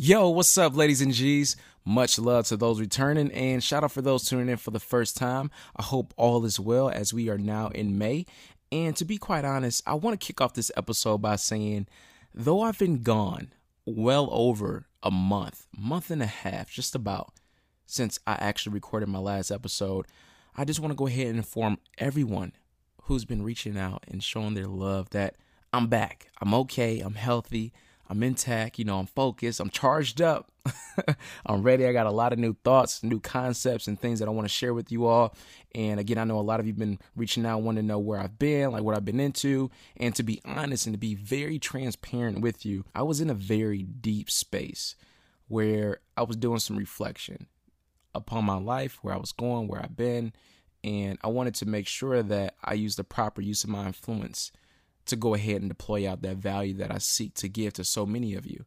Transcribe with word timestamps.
Yo, 0.00 0.28
what's 0.28 0.56
up, 0.56 0.76
ladies 0.76 1.00
and 1.00 1.12
G's? 1.12 1.56
Much 1.84 2.20
love 2.20 2.46
to 2.46 2.56
those 2.56 2.78
returning, 2.78 3.32
and 3.32 3.64
shout 3.64 3.82
out 3.82 3.90
for 3.90 4.00
those 4.00 4.22
tuning 4.22 4.48
in 4.48 4.56
for 4.56 4.70
the 4.70 4.78
first 4.78 5.16
time. 5.16 5.50
I 5.74 5.82
hope 5.82 6.14
all 6.16 6.44
is 6.44 6.60
well 6.60 6.88
as 6.88 7.12
we 7.12 7.28
are 7.28 7.36
now 7.36 7.66
in 7.70 7.98
May. 7.98 8.24
And 8.70 8.94
to 8.94 9.04
be 9.04 9.18
quite 9.18 9.44
honest, 9.44 9.82
I 9.88 9.94
want 9.94 10.14
to 10.14 10.24
kick 10.24 10.40
off 10.40 10.54
this 10.54 10.70
episode 10.76 11.18
by 11.18 11.34
saying, 11.34 11.88
though 12.32 12.60
I've 12.60 12.78
been 12.78 13.02
gone 13.02 13.52
well 13.86 14.28
over 14.30 14.86
a 15.02 15.10
month, 15.10 15.66
month 15.76 16.12
and 16.12 16.22
a 16.22 16.26
half, 16.26 16.70
just 16.70 16.94
about, 16.94 17.32
since 17.84 18.20
I 18.24 18.34
actually 18.34 18.74
recorded 18.74 19.08
my 19.08 19.18
last 19.18 19.50
episode, 19.50 20.06
I 20.54 20.64
just 20.64 20.78
want 20.78 20.92
to 20.92 20.96
go 20.96 21.08
ahead 21.08 21.26
and 21.26 21.38
inform 21.38 21.78
everyone 21.98 22.52
who's 23.02 23.24
been 23.24 23.42
reaching 23.42 23.76
out 23.76 24.04
and 24.06 24.22
showing 24.22 24.54
their 24.54 24.68
love 24.68 25.10
that 25.10 25.34
I'm 25.72 25.88
back. 25.88 26.28
I'm 26.40 26.54
okay. 26.54 27.00
I'm 27.00 27.16
healthy. 27.16 27.72
I'm 28.08 28.22
intact, 28.22 28.78
you 28.78 28.84
know, 28.84 28.98
I'm 28.98 29.06
focused, 29.06 29.60
I'm 29.60 29.70
charged 29.70 30.22
up, 30.22 30.50
I'm 31.46 31.62
ready. 31.62 31.86
I 31.86 31.92
got 31.92 32.06
a 32.06 32.10
lot 32.10 32.32
of 32.32 32.38
new 32.38 32.54
thoughts, 32.64 33.02
new 33.02 33.20
concepts, 33.20 33.86
and 33.86 33.98
things 33.98 34.18
that 34.18 34.28
I 34.28 34.30
want 34.30 34.46
to 34.46 34.52
share 34.52 34.74
with 34.74 34.90
you 34.90 35.06
all. 35.06 35.34
And 35.74 36.00
again, 36.00 36.18
I 36.18 36.24
know 36.24 36.38
a 36.38 36.42
lot 36.42 36.60
of 36.60 36.66
you 36.66 36.72
have 36.72 36.78
been 36.78 36.98
reaching 37.16 37.46
out, 37.46 37.62
wanting 37.62 37.82
to 37.82 37.86
know 37.86 37.98
where 37.98 38.18
I've 38.18 38.38
been, 38.38 38.72
like 38.72 38.82
what 38.82 38.96
I've 38.96 39.04
been 39.04 39.20
into. 39.20 39.70
And 39.96 40.14
to 40.14 40.22
be 40.22 40.40
honest 40.44 40.86
and 40.86 40.94
to 40.94 40.98
be 40.98 41.14
very 41.14 41.58
transparent 41.58 42.40
with 42.40 42.64
you, 42.64 42.84
I 42.94 43.02
was 43.02 43.20
in 43.20 43.30
a 43.30 43.34
very 43.34 43.82
deep 43.82 44.30
space 44.30 44.96
where 45.48 46.00
I 46.16 46.22
was 46.22 46.36
doing 46.36 46.58
some 46.58 46.76
reflection 46.76 47.46
upon 48.14 48.44
my 48.44 48.58
life, 48.58 48.98
where 49.02 49.14
I 49.14 49.18
was 49.18 49.32
going, 49.32 49.68
where 49.68 49.82
I've 49.82 49.96
been. 49.96 50.32
And 50.84 51.18
I 51.22 51.28
wanted 51.28 51.54
to 51.56 51.66
make 51.66 51.86
sure 51.86 52.22
that 52.22 52.54
I 52.62 52.74
used 52.74 52.98
the 52.98 53.04
proper 53.04 53.40
use 53.40 53.64
of 53.64 53.70
my 53.70 53.86
influence 53.86 54.52
to 55.08 55.16
go 55.16 55.34
ahead 55.34 55.60
and 55.60 55.68
deploy 55.70 56.08
out 56.08 56.22
that 56.22 56.36
value 56.36 56.74
that 56.74 56.92
I 56.92 56.98
seek 56.98 57.34
to 57.34 57.48
give 57.48 57.74
to 57.74 57.84
so 57.84 58.06
many 58.06 58.34
of 58.34 58.46
you. 58.46 58.64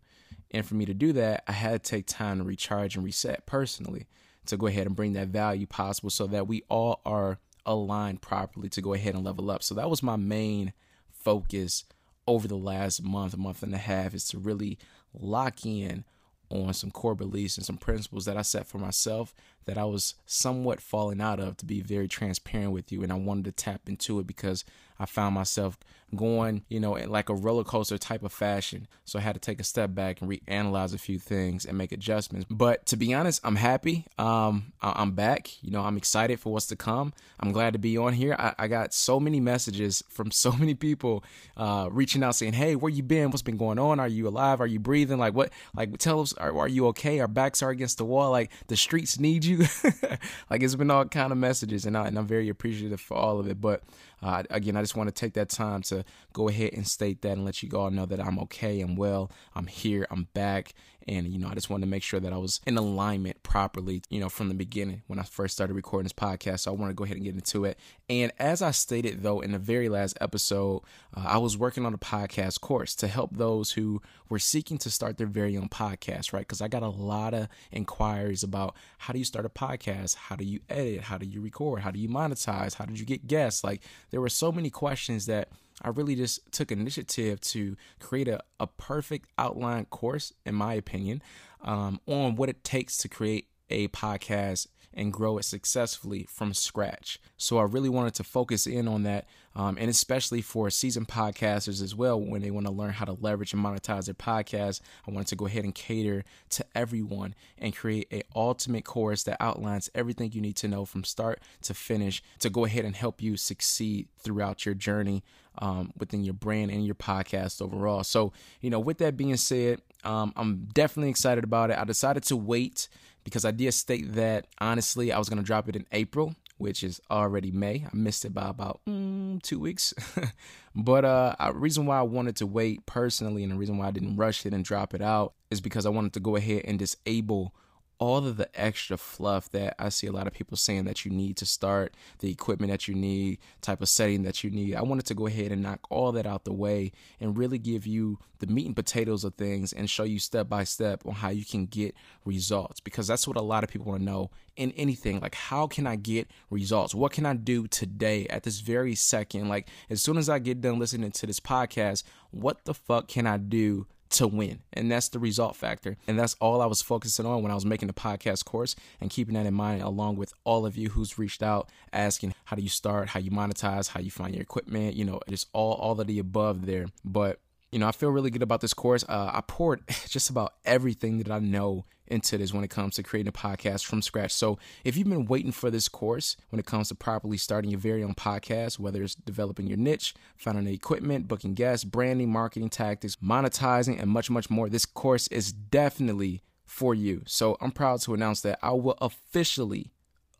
And 0.51 0.65
for 0.65 0.75
me 0.75 0.85
to 0.85 0.93
do 0.93 1.13
that, 1.13 1.43
I 1.47 1.53
had 1.53 1.83
to 1.83 1.89
take 1.89 2.07
time 2.07 2.39
to 2.39 2.43
recharge 2.43 2.95
and 2.95 3.05
reset 3.05 3.45
personally 3.45 4.07
to 4.47 4.57
go 4.57 4.67
ahead 4.67 4.87
and 4.87 4.95
bring 4.95 5.13
that 5.13 5.29
value 5.29 5.65
possible 5.65 6.09
so 6.09 6.27
that 6.27 6.47
we 6.47 6.63
all 6.69 7.01
are 7.05 7.39
aligned 7.65 8.21
properly 8.21 8.69
to 8.69 8.81
go 8.81 8.93
ahead 8.93 9.15
and 9.15 9.23
level 9.23 9.49
up. 9.51 9.63
So 9.63 9.75
that 9.75 9.89
was 9.89 10.03
my 10.03 10.15
main 10.15 10.73
focus 11.11 11.85
over 12.27 12.47
the 12.47 12.57
last 12.57 13.03
month, 13.03 13.37
month 13.37 13.63
and 13.63 13.73
a 13.73 13.77
half 13.77 14.13
is 14.13 14.25
to 14.29 14.39
really 14.39 14.77
lock 15.13 15.65
in 15.65 16.03
on 16.49 16.73
some 16.73 16.91
core 16.91 17.15
beliefs 17.15 17.57
and 17.57 17.65
some 17.65 17.77
principles 17.77 18.25
that 18.25 18.37
I 18.37 18.41
set 18.41 18.67
for 18.67 18.77
myself 18.77 19.33
that 19.65 19.77
I 19.77 19.85
was 19.85 20.15
somewhat 20.25 20.81
falling 20.81 21.21
out 21.21 21.39
of 21.39 21.57
to 21.57 21.65
be 21.65 21.81
very 21.81 22.07
transparent 22.07 22.71
with 22.71 22.91
you 22.91 23.03
and 23.03 23.11
I 23.11 23.15
wanted 23.15 23.45
to 23.45 23.51
tap 23.51 23.81
into 23.87 24.19
it 24.19 24.27
because 24.27 24.63
I 24.99 25.05
found 25.05 25.33
myself 25.33 25.79
going, 26.15 26.63
you 26.69 26.79
know, 26.79 26.95
in 26.95 27.09
like 27.09 27.29
a 27.29 27.33
roller 27.33 27.63
coaster 27.63 27.97
type 27.97 28.23
of 28.23 28.31
fashion. 28.31 28.87
So 29.05 29.17
I 29.17 29.21
had 29.21 29.33
to 29.33 29.39
take 29.39 29.59
a 29.59 29.63
step 29.63 29.93
back 29.95 30.21
and 30.21 30.29
reanalyze 30.29 30.93
a 30.93 30.97
few 30.97 31.17
things 31.17 31.65
and 31.65 31.77
make 31.77 31.91
adjustments. 31.91 32.45
But 32.49 32.85
to 32.87 32.97
be 32.97 33.13
honest, 33.13 33.41
I'm 33.43 33.55
happy. 33.55 34.05
Um, 34.17 34.73
I- 34.81 35.01
am 35.01 35.11
back. 35.11 35.63
You 35.63 35.71
know, 35.71 35.81
I'm 35.81 35.97
excited 35.97 36.39
for 36.39 36.53
what's 36.53 36.67
to 36.67 36.75
come. 36.75 37.13
I'm 37.39 37.51
glad 37.51 37.73
to 37.73 37.79
be 37.79 37.97
on 37.97 38.13
here. 38.13 38.35
I, 38.37 38.53
I 38.59 38.67
got 38.67 38.93
so 38.93 39.19
many 39.19 39.39
messages 39.39 40.03
from 40.09 40.31
so 40.41 40.51
many 40.51 40.75
people 40.75 41.23
uh, 41.57 41.87
reaching 41.91 42.23
out 42.23 42.35
saying, 42.35 42.53
"Hey, 42.53 42.75
where 42.75 42.91
you 42.91 43.03
been? 43.03 43.31
What's 43.31 43.41
been 43.41 43.57
going 43.57 43.79
on? 43.79 43.99
Are 43.99 44.07
you 44.07 44.27
alive? 44.27 44.61
Are 44.61 44.67
you 44.67 44.79
breathing? 44.79 45.17
Like 45.17 45.33
what? 45.33 45.51
Like 45.75 45.97
tell 45.97 46.21
us, 46.21 46.33
are, 46.33 46.55
are 46.57 46.67
you 46.67 46.87
okay? 46.87 47.19
Our 47.19 47.27
backs 47.27 47.63
are 47.63 47.69
against 47.69 47.97
the 47.97 48.05
wall. 48.05 48.31
Like 48.31 48.51
the 48.67 48.77
streets 48.77 49.19
need 49.19 49.45
you. 49.45 49.50
like 50.49 50.63
it's 50.63 50.75
been 50.75 50.91
all 50.91 51.05
kind 51.05 51.31
of 51.31 51.37
messages, 51.37 51.85
and, 51.85 51.97
I, 51.97 52.07
and 52.07 52.17
I'm 52.17 52.27
very 52.27 52.49
appreciative 52.49 53.01
for 53.01 53.17
all 53.17 53.39
of 53.39 53.47
it. 53.47 53.59
But 53.61 53.83
uh, 54.21 54.43
again, 54.49 54.75
I 54.75 54.81
just 54.81 54.95
want 54.95 55.07
to 55.07 55.13
take 55.13 55.33
that 55.33 55.49
time 55.49 55.81
to 55.83 56.03
go 56.33 56.47
ahead 56.47 56.73
and 56.73 56.87
state 56.87 57.21
that 57.21 57.31
and 57.31 57.45
let 57.45 57.61
you 57.63 57.69
all 57.77 57.89
know 57.89 58.05
that 58.05 58.19
I'm 58.19 58.39
okay, 58.39 58.81
I'm 58.81 58.95
well, 58.95 59.31
I'm 59.55 59.67
here, 59.67 60.07
I'm 60.11 60.27
back, 60.33 60.73
and, 61.07 61.27
you 61.27 61.39
know, 61.39 61.47
I 61.47 61.55
just 61.55 61.69
wanted 61.69 61.85
to 61.85 61.89
make 61.89 62.03
sure 62.03 62.19
that 62.19 62.31
I 62.31 62.37
was 62.37 62.61
in 62.67 62.77
alignment 62.77 63.41
properly, 63.43 64.03
you 64.09 64.19
know, 64.19 64.29
from 64.29 64.49
the 64.49 64.53
beginning 64.53 65.01
when 65.07 65.19
I 65.19 65.23
first 65.23 65.53
started 65.53 65.73
recording 65.73 66.05
this 66.05 66.13
podcast. 66.13 66.61
So 66.61 66.71
I 66.71 66.75
want 66.75 66.91
to 66.91 66.95
go 66.95 67.03
ahead 67.03 67.17
and 67.17 67.25
get 67.25 67.33
into 67.33 67.65
it. 67.65 67.79
And 68.09 68.31
as 68.37 68.61
I 68.61 68.71
stated, 68.71 69.23
though, 69.23 69.41
in 69.41 69.51
the 69.51 69.59
very 69.59 69.89
last 69.89 70.17
episode, 70.21 70.83
uh, 71.15 71.23
I 71.25 71.37
was 71.39 71.57
working 71.57 71.85
on 71.85 71.93
a 71.93 71.97
podcast 71.97 72.61
course 72.61 72.93
to 72.95 73.07
help 73.07 73.35
those 73.35 73.71
who 73.71 74.01
were 74.29 74.39
seeking 74.39 74.77
to 74.79 74.91
start 74.91 75.17
their 75.17 75.27
very 75.27 75.57
own 75.57 75.69
podcast, 75.69 76.33
right? 76.33 76.41
Because 76.41 76.61
I 76.61 76.67
got 76.67 76.83
a 76.83 76.89
lot 76.89 77.33
of 77.33 77.47
inquiries 77.71 78.43
about 78.43 78.75
how 78.99 79.13
do 79.13 79.19
you 79.19 79.25
start 79.25 79.45
a 79.45 79.49
podcast? 79.49 80.15
How 80.15 80.35
do 80.35 80.45
you 80.45 80.59
edit? 80.69 81.01
How 81.01 81.17
do 81.17 81.25
you 81.25 81.41
record? 81.41 81.81
How 81.81 81.91
do 81.91 81.99
you 81.99 82.09
monetize? 82.09 82.75
How 82.75 82.85
did 82.85 82.99
you 82.99 83.05
get 83.05 83.27
guests? 83.27 83.63
Like, 83.63 83.81
there 84.11 84.21
were 84.21 84.29
so 84.29 84.51
many 84.51 84.69
questions 84.69 85.25
that 85.25 85.49
I 85.81 85.89
really 85.89 86.15
just 86.15 86.51
took 86.51 86.71
initiative 86.71 87.41
to 87.41 87.75
create 87.99 88.27
a, 88.27 88.41
a 88.59 88.67
perfect 88.67 89.29
outline 89.37 89.85
course, 89.85 90.31
in 90.45 90.55
my 90.55 90.75
opinion, 90.75 91.23
um, 91.61 91.99
on 92.05 92.35
what 92.35 92.49
it 92.49 92.63
takes 92.63 92.97
to 92.97 93.09
create 93.09 93.47
a 93.69 93.87
podcast 93.87 94.67
and 94.93 95.13
grow 95.13 95.37
it 95.37 95.43
successfully 95.43 96.25
from 96.29 96.53
scratch. 96.53 97.19
So 97.37 97.57
I 97.57 97.63
really 97.63 97.89
wanted 97.89 98.13
to 98.15 98.23
focus 98.23 98.67
in 98.67 98.87
on 98.87 99.03
that, 99.03 99.25
um, 99.55 99.77
and 99.79 99.89
especially 99.89 100.41
for 100.41 100.69
seasoned 100.69 101.07
podcasters 101.07 101.81
as 101.81 101.95
well, 101.95 102.19
when 102.19 102.41
they 102.41 102.51
want 102.51 102.65
to 102.67 102.71
learn 102.71 102.93
how 102.93 103.05
to 103.05 103.13
leverage 103.13 103.53
and 103.53 103.63
monetize 103.63 104.05
their 104.05 104.13
podcast. 104.13 104.81
I 105.07 105.11
wanted 105.11 105.27
to 105.27 105.35
go 105.35 105.45
ahead 105.45 105.63
and 105.63 105.75
cater 105.75 106.23
to 106.51 106.65
everyone 106.75 107.35
and 107.57 107.75
create 107.75 108.07
a 108.11 108.23
ultimate 108.35 108.85
course 108.85 109.23
that 109.23 109.37
outlines 109.39 109.89
everything 109.95 110.31
you 110.33 110.41
need 110.41 110.57
to 110.57 110.67
know 110.67 110.85
from 110.85 111.03
start 111.03 111.41
to 111.63 111.73
finish 111.73 112.21
to 112.39 112.49
go 112.49 112.65
ahead 112.65 112.85
and 112.85 112.95
help 112.95 113.21
you 113.21 113.37
succeed 113.37 114.07
throughout 114.19 114.65
your 114.65 114.75
journey 114.75 115.23
um, 115.57 115.91
within 115.97 116.23
your 116.23 116.33
brand 116.33 116.71
and 116.71 116.85
your 116.85 116.95
podcast 116.95 117.61
overall. 117.61 118.03
So, 118.03 118.31
you 118.61 118.69
know, 118.69 118.79
with 118.79 118.99
that 118.99 119.17
being 119.17 119.35
said, 119.37 119.81
um, 120.03 120.33
I'm 120.35 120.67
definitely 120.73 121.09
excited 121.09 121.43
about 121.43 121.71
it. 121.71 121.77
I 121.77 121.83
decided 121.83 122.23
to 122.23 122.35
wait 122.35 122.87
because 123.23 123.45
I 123.45 123.51
did 123.51 123.73
state 123.73 124.13
that 124.13 124.47
honestly 124.59 125.11
I 125.11 125.19
was 125.19 125.29
going 125.29 125.39
to 125.39 125.45
drop 125.45 125.69
it 125.69 125.75
in 125.75 125.85
April, 125.91 126.35
which 126.57 126.83
is 126.83 126.99
already 127.09 127.51
May. 127.51 127.85
I 127.85 127.95
missed 127.95 128.25
it 128.25 128.33
by 128.33 128.49
about 128.49 128.81
mm, 128.87 129.41
two 129.41 129.59
weeks. 129.59 129.93
but 130.75 131.05
uh, 131.05 131.35
reason 131.53 131.85
why 131.85 131.99
I 131.99 132.03
wanted 132.03 132.35
to 132.37 132.47
wait 132.47 132.85
personally 132.85 133.43
and 133.43 133.51
the 133.51 133.57
reason 133.57 133.77
why 133.77 133.87
I 133.87 133.91
didn't 133.91 134.17
rush 134.17 134.45
it 134.45 134.53
and 134.53 134.65
drop 134.65 134.93
it 134.93 135.01
out 135.01 135.33
is 135.49 135.61
because 135.61 135.85
I 135.85 135.89
wanted 135.89 136.13
to 136.13 136.19
go 136.19 136.35
ahead 136.35 136.63
and 136.65 136.79
disable 136.79 137.53
all 138.01 138.25
of 138.25 138.35
the 138.35 138.49
extra 138.59 138.97
fluff 138.97 139.47
that 139.51 139.75
I 139.77 139.89
see 139.89 140.07
a 140.07 140.11
lot 140.11 140.25
of 140.25 140.33
people 140.33 140.57
saying 140.57 140.85
that 140.85 141.05
you 141.05 141.11
need 141.11 141.37
to 141.37 141.45
start, 141.45 141.93
the 142.17 142.31
equipment 142.31 142.71
that 142.71 142.87
you 142.87 142.95
need, 142.95 143.37
type 143.61 143.79
of 143.79 143.89
setting 143.89 144.23
that 144.23 144.43
you 144.43 144.49
need. 144.49 144.73
I 144.73 144.81
wanted 144.81 145.05
to 145.05 145.13
go 145.13 145.27
ahead 145.27 145.51
and 145.51 145.61
knock 145.61 145.81
all 145.91 146.11
that 146.13 146.25
out 146.25 146.43
the 146.43 146.51
way 146.51 146.93
and 147.19 147.37
really 147.37 147.59
give 147.59 147.85
you 147.85 148.17
the 148.39 148.47
meat 148.47 148.65
and 148.65 148.75
potatoes 148.75 149.23
of 149.23 149.35
things 149.35 149.71
and 149.71 149.87
show 149.87 150.01
you 150.01 150.17
step 150.17 150.49
by 150.49 150.63
step 150.63 151.05
on 151.05 151.13
how 151.13 151.29
you 151.29 151.45
can 151.45 151.67
get 151.67 151.93
results 152.25 152.79
because 152.79 153.05
that's 153.05 153.27
what 153.27 153.37
a 153.37 153.41
lot 153.41 153.63
of 153.63 153.69
people 153.69 153.85
want 153.85 154.01
to 154.01 154.05
know 154.05 154.31
in 154.55 154.71
anything. 154.71 155.19
Like, 155.19 155.35
how 155.35 155.67
can 155.67 155.85
I 155.85 155.95
get 155.95 156.27
results? 156.49 156.95
What 156.95 157.11
can 157.11 157.27
I 157.27 157.35
do 157.35 157.67
today 157.67 158.25
at 158.31 158.41
this 158.41 158.61
very 158.61 158.95
second? 158.95 159.47
Like, 159.47 159.67
as 159.91 160.01
soon 160.01 160.17
as 160.17 160.27
I 160.27 160.39
get 160.39 160.59
done 160.59 160.79
listening 160.79 161.11
to 161.11 161.27
this 161.27 161.39
podcast, 161.39 162.01
what 162.31 162.65
the 162.65 162.73
fuck 162.73 163.07
can 163.07 163.27
I 163.27 163.37
do 163.37 163.85
to 164.11 164.27
win. 164.27 164.59
And 164.73 164.91
that's 164.91 165.09
the 165.09 165.19
result 165.19 165.55
factor. 165.55 165.97
And 166.07 166.19
that's 166.19 166.35
all 166.39 166.61
I 166.61 166.65
was 166.65 166.81
focusing 166.81 167.25
on 167.25 167.41
when 167.41 167.51
I 167.51 167.55
was 167.55 167.65
making 167.65 167.87
the 167.87 167.93
podcast 167.93 168.45
course 168.45 168.75
and 168.99 169.09
keeping 169.09 169.35
that 169.35 169.45
in 169.45 169.53
mind 169.53 169.81
along 169.81 170.17
with 170.17 170.33
all 170.43 170.65
of 170.65 170.77
you 170.77 170.89
who's 170.89 171.17
reached 171.17 171.43
out 171.43 171.69
asking 171.93 172.33
how 172.45 172.55
do 172.55 172.61
you 172.61 172.69
start, 172.69 173.09
how 173.09 173.19
you 173.19 173.31
monetize, 173.31 173.89
how 173.89 173.99
you 173.99 174.11
find 174.11 174.33
your 174.33 174.41
equipment, 174.41 174.95
you 174.95 175.05
know, 175.05 175.19
just 175.29 175.47
all 175.53 175.73
all 175.73 175.99
of 175.99 176.07
the 176.07 176.19
above 176.19 176.65
there. 176.65 176.85
But 177.03 177.39
you 177.71 177.79
know, 177.79 177.87
I 177.87 177.91
feel 177.93 178.09
really 178.09 178.29
good 178.29 178.41
about 178.41 178.61
this 178.61 178.73
course. 178.73 179.05
Uh, 179.07 179.31
I 179.33 179.41
poured 179.47 179.81
just 180.07 180.29
about 180.29 180.53
everything 180.65 181.19
that 181.19 181.31
I 181.31 181.39
know 181.39 181.85
into 182.11 182.37
this 182.37 182.53
when 182.53 182.63
it 182.63 182.69
comes 182.69 182.95
to 182.95 183.03
creating 183.03 183.29
a 183.29 183.31
podcast 183.31 183.85
from 183.85 184.01
scratch. 184.01 184.33
So 184.33 184.59
if 184.83 184.95
you've 184.95 185.09
been 185.09 185.25
waiting 185.25 185.51
for 185.51 185.71
this 185.71 185.87
course 185.87 186.37
when 186.49 186.59
it 186.59 186.65
comes 186.65 186.89
to 186.89 186.95
properly 186.95 187.37
starting 187.37 187.71
your 187.71 187.79
very 187.79 188.03
own 188.03 188.13
podcast, 188.13 188.79
whether 188.79 189.01
it's 189.01 189.15
developing 189.15 189.67
your 189.67 189.77
niche, 189.77 190.13
finding 190.37 190.65
the 190.65 190.73
equipment, 190.73 191.27
booking 191.27 191.53
guests, 191.53 191.83
branding, 191.83 192.31
marketing 192.31 192.69
tactics, 192.69 193.15
monetizing, 193.17 193.99
and 193.99 194.09
much, 194.09 194.29
much 194.29 194.49
more, 194.49 194.69
this 194.69 194.85
course 194.85 195.27
is 195.27 195.51
definitely 195.51 196.43
for 196.65 196.95
you. 196.95 197.23
So 197.25 197.57
I'm 197.59 197.71
proud 197.71 198.01
to 198.01 198.13
announce 198.13 198.41
that 198.41 198.59
I 198.61 198.71
will 198.71 198.97
officially, 199.01 199.91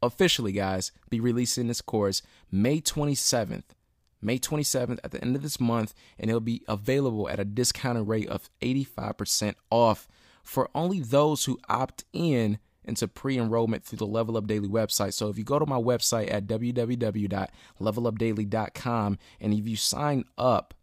officially, 0.01 0.53
guys, 0.53 0.91
be 1.09 1.19
releasing 1.19 1.67
this 1.67 1.81
course 1.81 2.21
May 2.51 2.79
27th. 2.79 3.63
May 4.21 4.37
27th 4.37 4.99
at 5.03 5.11
the 5.11 5.21
end 5.21 5.35
of 5.35 5.41
this 5.41 5.59
month, 5.59 5.93
and 6.19 6.29
it'll 6.29 6.39
be 6.39 6.63
available 6.67 7.27
at 7.27 7.39
a 7.39 7.45
discounted 7.45 8.07
rate 8.07 8.29
of 8.29 8.49
85% 8.61 9.55
off 9.69 10.07
for 10.43 10.69
only 10.73 10.99
those 10.99 11.45
who 11.45 11.59
opt 11.69 12.03
in 12.13 12.57
into 12.83 13.07
pre-enrollment 13.07 13.85
through 13.85 13.97
the 13.97 14.07
Level 14.07 14.37
Up 14.37 14.47
Daily 14.47 14.67
website. 14.67 15.13
So 15.13 15.29
if 15.29 15.37
you 15.37 15.43
go 15.43 15.59
to 15.59 15.65
my 15.65 15.77
website 15.77 16.33
at 16.33 16.47
www.levelupdaily.com 16.47 19.19
and 19.39 19.53
if 19.53 19.67
you 19.67 19.75
sign 19.75 20.23
up 20.37 20.73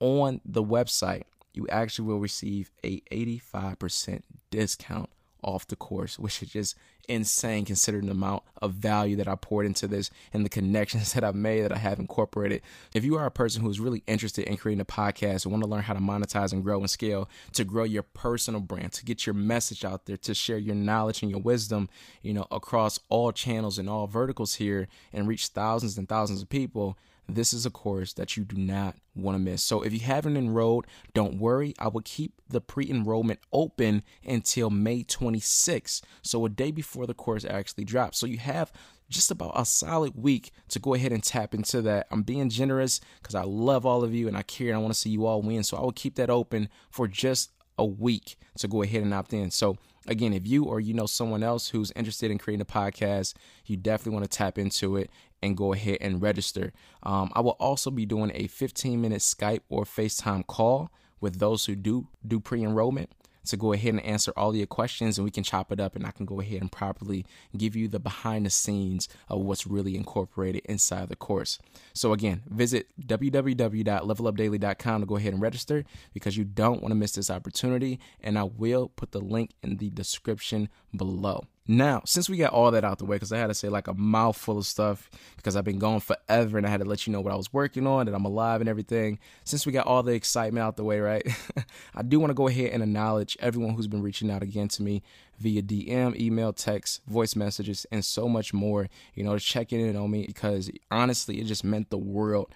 on 0.00 0.40
the 0.44 0.64
website, 0.64 1.24
you 1.52 1.68
actually 1.68 2.08
will 2.08 2.20
receive 2.20 2.70
a 2.82 3.00
85% 3.12 4.22
discount 4.50 5.10
off 5.42 5.66
the 5.66 5.76
course, 5.76 6.18
which 6.18 6.42
is 6.42 6.50
just 6.50 6.76
insane 7.08 7.64
considering 7.64 8.06
the 8.06 8.12
amount 8.12 8.42
of 8.60 8.74
value 8.74 9.16
that 9.16 9.26
I 9.26 9.34
poured 9.34 9.66
into 9.66 9.88
this 9.88 10.10
and 10.32 10.44
the 10.44 10.48
connections 10.48 11.12
that 11.14 11.24
I've 11.24 11.34
made 11.34 11.62
that 11.62 11.72
I 11.72 11.78
have 11.78 11.98
incorporated. 11.98 12.62
If 12.94 13.04
you 13.04 13.16
are 13.16 13.26
a 13.26 13.30
person 13.30 13.62
who 13.62 13.70
is 13.70 13.80
really 13.80 14.02
interested 14.06 14.46
in 14.46 14.56
creating 14.56 14.80
a 14.80 14.84
podcast 14.84 15.44
and 15.44 15.52
want 15.52 15.64
to 15.64 15.70
learn 15.70 15.82
how 15.82 15.94
to 15.94 16.00
monetize 16.00 16.52
and 16.52 16.62
grow 16.62 16.80
and 16.80 16.90
scale, 16.90 17.28
to 17.52 17.64
grow 17.64 17.84
your 17.84 18.02
personal 18.02 18.60
brand, 18.60 18.92
to 18.92 19.04
get 19.04 19.26
your 19.26 19.34
message 19.34 19.84
out 19.84 20.06
there, 20.06 20.16
to 20.18 20.34
share 20.34 20.58
your 20.58 20.74
knowledge 20.74 21.22
and 21.22 21.30
your 21.30 21.40
wisdom, 21.40 21.88
you 22.22 22.32
know, 22.32 22.46
across 22.50 22.98
all 23.08 23.32
channels 23.32 23.78
and 23.78 23.88
all 23.88 24.06
verticals 24.06 24.54
here 24.54 24.88
and 25.12 25.28
reach 25.28 25.48
thousands 25.48 25.98
and 25.98 26.08
thousands 26.08 26.42
of 26.42 26.48
people, 26.48 26.96
this 27.28 27.52
is 27.52 27.64
a 27.64 27.70
course 27.70 28.12
that 28.14 28.36
you 28.36 28.44
do 28.44 28.56
not 28.56 28.96
want 29.14 29.36
to 29.36 29.38
miss. 29.38 29.62
So 29.62 29.82
if 29.82 29.92
you 29.92 30.00
haven't 30.00 30.36
enrolled, 30.36 30.86
don't 31.14 31.38
worry. 31.38 31.74
I 31.78 31.88
will 31.88 32.02
keep 32.04 32.40
the 32.48 32.60
pre 32.60 32.88
enrollment 32.88 33.40
open 33.52 34.02
until 34.26 34.70
May 34.70 35.04
26th. 35.04 36.02
So 36.22 36.44
a 36.44 36.48
day 36.48 36.70
before 36.70 37.06
the 37.06 37.14
course 37.14 37.44
actually 37.44 37.84
drops. 37.84 38.18
So 38.18 38.26
you 38.26 38.38
have 38.38 38.72
just 39.08 39.30
about 39.30 39.52
a 39.54 39.64
solid 39.64 40.14
week 40.16 40.50
to 40.68 40.78
go 40.78 40.94
ahead 40.94 41.12
and 41.12 41.22
tap 41.22 41.54
into 41.54 41.82
that. 41.82 42.06
I'm 42.10 42.22
being 42.22 42.48
generous 42.48 43.00
because 43.20 43.34
I 43.34 43.42
love 43.42 43.86
all 43.86 44.02
of 44.02 44.14
you 44.14 44.26
and 44.26 44.36
I 44.36 44.42
care 44.42 44.68
and 44.68 44.76
I 44.76 44.80
want 44.80 44.94
to 44.94 44.98
see 44.98 45.10
you 45.10 45.26
all 45.26 45.42
win. 45.42 45.62
So 45.62 45.76
I 45.76 45.80
will 45.80 45.92
keep 45.92 46.16
that 46.16 46.30
open 46.30 46.68
for 46.90 47.06
just 47.06 47.52
a 47.78 47.84
week 47.84 48.36
to 48.58 48.68
go 48.68 48.82
ahead 48.82 49.02
and 49.02 49.14
opt 49.14 49.32
in. 49.32 49.50
So 49.50 49.76
again, 50.06 50.32
if 50.32 50.46
you 50.46 50.64
or 50.64 50.80
you 50.80 50.94
know 50.94 51.06
someone 51.06 51.42
else 51.42 51.68
who's 51.68 51.92
interested 51.92 52.30
in 52.30 52.38
creating 52.38 52.62
a 52.62 52.64
podcast, 52.64 53.34
you 53.66 53.76
definitely 53.76 54.12
want 54.12 54.30
to 54.30 54.36
tap 54.36 54.58
into 54.58 54.96
it 54.96 55.10
and 55.42 55.56
go 55.56 55.72
ahead 55.72 55.98
and 56.00 56.22
register. 56.22 56.72
Um, 57.02 57.30
I 57.34 57.40
will 57.40 57.56
also 57.58 57.90
be 57.90 58.06
doing 58.06 58.30
a 58.34 58.46
15 58.46 59.00
minute 59.00 59.20
Skype 59.20 59.62
or 59.68 59.84
FaceTime 59.84 60.46
call 60.46 60.90
with 61.20 61.38
those 61.38 61.66
who 61.66 61.74
do 61.74 62.08
do 62.26 62.40
pre 62.40 62.62
enrollment 62.62 63.10
to 63.46 63.56
go 63.56 63.72
ahead 63.72 63.94
and 63.94 64.04
answer 64.04 64.32
all 64.36 64.54
your 64.54 64.66
questions 64.66 65.16
and 65.18 65.24
we 65.24 65.30
can 65.30 65.44
chop 65.44 65.72
it 65.72 65.80
up 65.80 65.96
and 65.96 66.06
I 66.06 66.10
can 66.10 66.26
go 66.26 66.40
ahead 66.40 66.60
and 66.60 66.70
properly 66.70 67.24
give 67.56 67.74
you 67.76 67.88
the 67.88 67.98
behind 67.98 68.44
the 68.46 68.50
scenes 68.50 69.08
of 69.28 69.40
what's 69.40 69.66
really 69.66 69.96
incorporated 69.96 70.62
inside 70.66 71.08
the 71.08 71.16
course. 71.16 71.58
So 71.92 72.12
again, 72.12 72.42
visit 72.48 72.88
www.levelupdaily.com 73.00 75.00
to 75.00 75.06
go 75.06 75.16
ahead 75.16 75.32
and 75.32 75.42
register 75.42 75.84
because 76.12 76.36
you 76.36 76.44
don't 76.44 76.82
want 76.82 76.92
to 76.92 76.96
miss 76.96 77.12
this 77.12 77.30
opportunity 77.30 77.98
and 78.20 78.38
I 78.38 78.44
will 78.44 78.88
put 78.88 79.12
the 79.12 79.20
link 79.20 79.52
in 79.62 79.78
the 79.78 79.88
description 79.90 80.68
below. 80.94 81.46
Now, 81.68 82.02
since 82.04 82.28
we 82.28 82.36
got 82.36 82.52
all 82.52 82.72
that 82.72 82.84
out 82.84 82.98
the 82.98 83.04
way, 83.04 83.16
because 83.16 83.32
I 83.32 83.38
had 83.38 83.46
to 83.46 83.54
say 83.54 83.68
like 83.68 83.86
a 83.86 83.94
mouthful 83.94 84.58
of 84.58 84.66
stuff 84.66 85.08
because 85.36 85.54
I've 85.54 85.64
been 85.64 85.78
gone 85.78 86.00
forever 86.00 86.58
and 86.58 86.66
I 86.66 86.70
had 86.70 86.80
to 86.80 86.86
let 86.86 87.06
you 87.06 87.12
know 87.12 87.20
what 87.20 87.32
I 87.32 87.36
was 87.36 87.52
working 87.52 87.86
on, 87.86 88.06
that 88.06 88.14
I'm 88.14 88.24
alive 88.24 88.60
and 88.60 88.68
everything. 88.68 89.20
Since 89.44 89.64
we 89.64 89.72
got 89.72 89.86
all 89.86 90.02
the 90.02 90.12
excitement 90.12 90.64
out 90.64 90.76
the 90.76 90.82
way, 90.82 90.98
right? 90.98 91.24
I 91.94 92.02
do 92.02 92.18
want 92.18 92.30
to 92.30 92.34
go 92.34 92.48
ahead 92.48 92.72
and 92.72 92.82
acknowledge 92.82 93.36
everyone 93.38 93.74
who's 93.74 93.86
been 93.86 94.02
reaching 94.02 94.28
out 94.28 94.42
again 94.42 94.66
to 94.68 94.82
me 94.82 95.02
via 95.38 95.62
DM, 95.62 96.18
email, 96.18 96.52
text, 96.52 97.00
voice 97.06 97.36
messages, 97.36 97.86
and 97.92 98.04
so 98.04 98.28
much 98.28 98.52
more, 98.52 98.88
you 99.14 99.22
know, 99.22 99.38
checking 99.38 99.80
in 99.80 99.96
on 99.96 100.10
me 100.10 100.26
because 100.26 100.68
honestly, 100.90 101.40
it 101.40 101.44
just 101.44 101.62
meant 101.62 101.90
the 101.90 101.98
world 101.98 102.52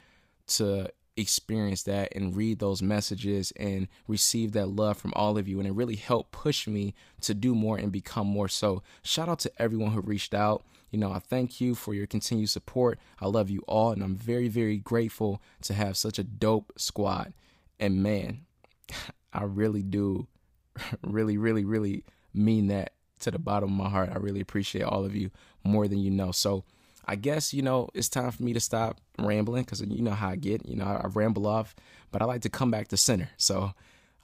to 0.48 0.90
experience 1.16 1.82
that 1.84 2.14
and 2.14 2.36
read 2.36 2.58
those 2.58 2.82
messages 2.82 3.52
and 3.52 3.88
receive 4.06 4.52
that 4.52 4.68
love 4.68 4.98
from 4.98 5.12
all 5.16 5.38
of 5.38 5.48
you. 5.48 5.58
And 5.58 5.66
it 5.66 5.72
really 5.72 5.96
helped 5.96 6.32
push 6.32 6.66
me 6.66 6.94
to 7.22 7.34
do 7.34 7.54
more 7.54 7.78
and 7.78 7.90
become 7.90 8.26
more. 8.26 8.48
So, 8.48 8.82
shout 9.02 9.28
out 9.28 9.38
to 9.40 9.52
everyone 9.58 9.92
who 9.92 10.00
reached 10.00 10.34
out. 10.34 10.64
You 10.90 10.98
know, 10.98 11.12
I 11.12 11.18
thank 11.18 11.60
you 11.60 11.74
for 11.74 11.94
your 11.94 12.06
continued 12.06 12.50
support. 12.50 12.98
I 13.20 13.26
love 13.26 13.50
you 13.50 13.62
all, 13.66 13.92
and 13.92 14.02
I'm 14.02 14.14
very, 14.14 14.48
very 14.48 14.78
grateful 14.78 15.42
to 15.62 15.74
have 15.74 15.96
such 15.96 16.18
a 16.18 16.24
dope 16.24 16.72
squad. 16.76 17.32
And 17.80 18.02
man, 18.02 18.42
I 19.32 19.44
really 19.44 19.82
do, 19.82 20.26
really, 21.02 21.36
really, 21.36 21.64
really 21.64 22.04
mean 22.32 22.68
that 22.68 22.92
to 23.20 23.30
the 23.30 23.38
bottom 23.38 23.70
of 23.70 23.76
my 23.84 23.90
heart. 23.90 24.10
I 24.12 24.18
really 24.18 24.40
appreciate 24.40 24.84
all 24.84 25.04
of 25.04 25.14
you 25.16 25.30
more 25.64 25.88
than 25.88 25.98
you 25.98 26.10
know. 26.10 26.30
So, 26.30 26.64
I 27.06 27.16
guess, 27.16 27.54
you 27.54 27.62
know, 27.62 27.88
it's 27.94 28.08
time 28.08 28.30
for 28.30 28.42
me 28.42 28.52
to 28.52 28.60
stop 28.60 28.98
rambling 29.18 29.62
because 29.64 29.80
you 29.80 30.02
know 30.02 30.12
how 30.12 30.30
I 30.30 30.36
get. 30.36 30.66
You 30.66 30.76
know, 30.76 30.84
I, 30.84 31.02
I, 31.04 31.06
ramble 31.08 31.46
off, 31.46 31.74
but 32.10 32.20
I 32.20 32.24
like 32.24 32.42
to 32.42 32.48
come 32.48 32.70
back 32.70 32.88
to 32.88 32.96
center. 32.96 33.30
So 33.36 33.72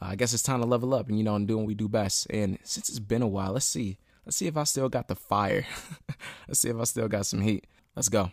uh, 0.01 0.07
I 0.07 0.17
guess 0.17 0.35
it's 0.35 0.43
time 0.43 0.61
to 0.61 0.67
level 0.67 0.93
up 0.95 1.09
and, 1.09 1.17
you 1.17 1.25
know, 1.25 1.37
and 1.37 1.47
do 1.47 1.57
what 1.57 1.67
we 1.67 1.75
do 1.75 1.89
best. 1.89 2.27
And 2.31 2.59
since 2.65 2.89
it's 2.89 2.99
been 2.99 3.23
a 3.23 3.29
while, 3.29 3.53
let's 3.53 3.67
see. 3.67 3.99
Let's 4.27 4.37
see 4.37 4.47
if 4.47 4.57
I 4.57 4.65
still 4.65 4.89
got 4.89 5.09
the 5.09 5.15
fire. 5.15 5.65
let's 6.49 6.61
see 6.61 6.71
if 6.71 6.77
I 6.77 6.85
still 6.85 7.09
got 7.09 7.27
some 7.27 7.41
heat. 7.41 7.67
Let's 7.95 8.09
go. 8.09 8.31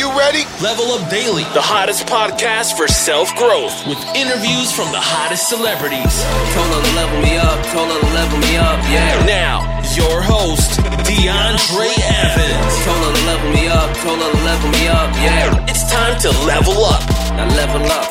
Are 0.00 0.08
you 0.08 0.18
ready? 0.18 0.44
Level 0.64 0.96
Up 0.96 1.10
Daily, 1.10 1.44
the 1.52 1.60
hottest 1.60 2.06
podcast 2.06 2.72
for 2.72 2.88
self 2.88 3.36
growth, 3.36 3.86
with 3.86 4.00
interviews 4.16 4.72
from 4.72 4.88
the 4.96 4.98
hottest 4.98 5.52
celebrities. 5.52 6.24
Told 6.56 6.72
her 6.72 6.80
to 6.80 6.92
level 6.96 7.20
me 7.20 7.36
up, 7.36 7.60
told 7.68 7.92
her 7.92 8.00
to 8.00 8.10
level 8.16 8.40
me 8.40 8.56
up, 8.56 8.80
yeah. 8.88 9.20
Now, 9.28 9.60
your 9.92 10.24
host, 10.24 10.80
DeAndre 11.04 11.92
Evans. 12.00 12.72
Told 12.80 12.96
her 12.96 13.12
to 13.12 13.24
level 13.28 13.50
me 13.52 13.68
up, 13.68 13.92
told 14.00 14.24
her 14.24 14.32
to 14.32 14.40
level 14.40 14.70
me 14.72 14.88
up, 14.88 15.12
yeah. 15.20 15.68
It's 15.68 15.84
time 15.92 16.16
to 16.24 16.32
level 16.48 16.80
up. 16.80 17.04
Now 17.36 17.52
level 17.60 17.84
up. 17.92 18.08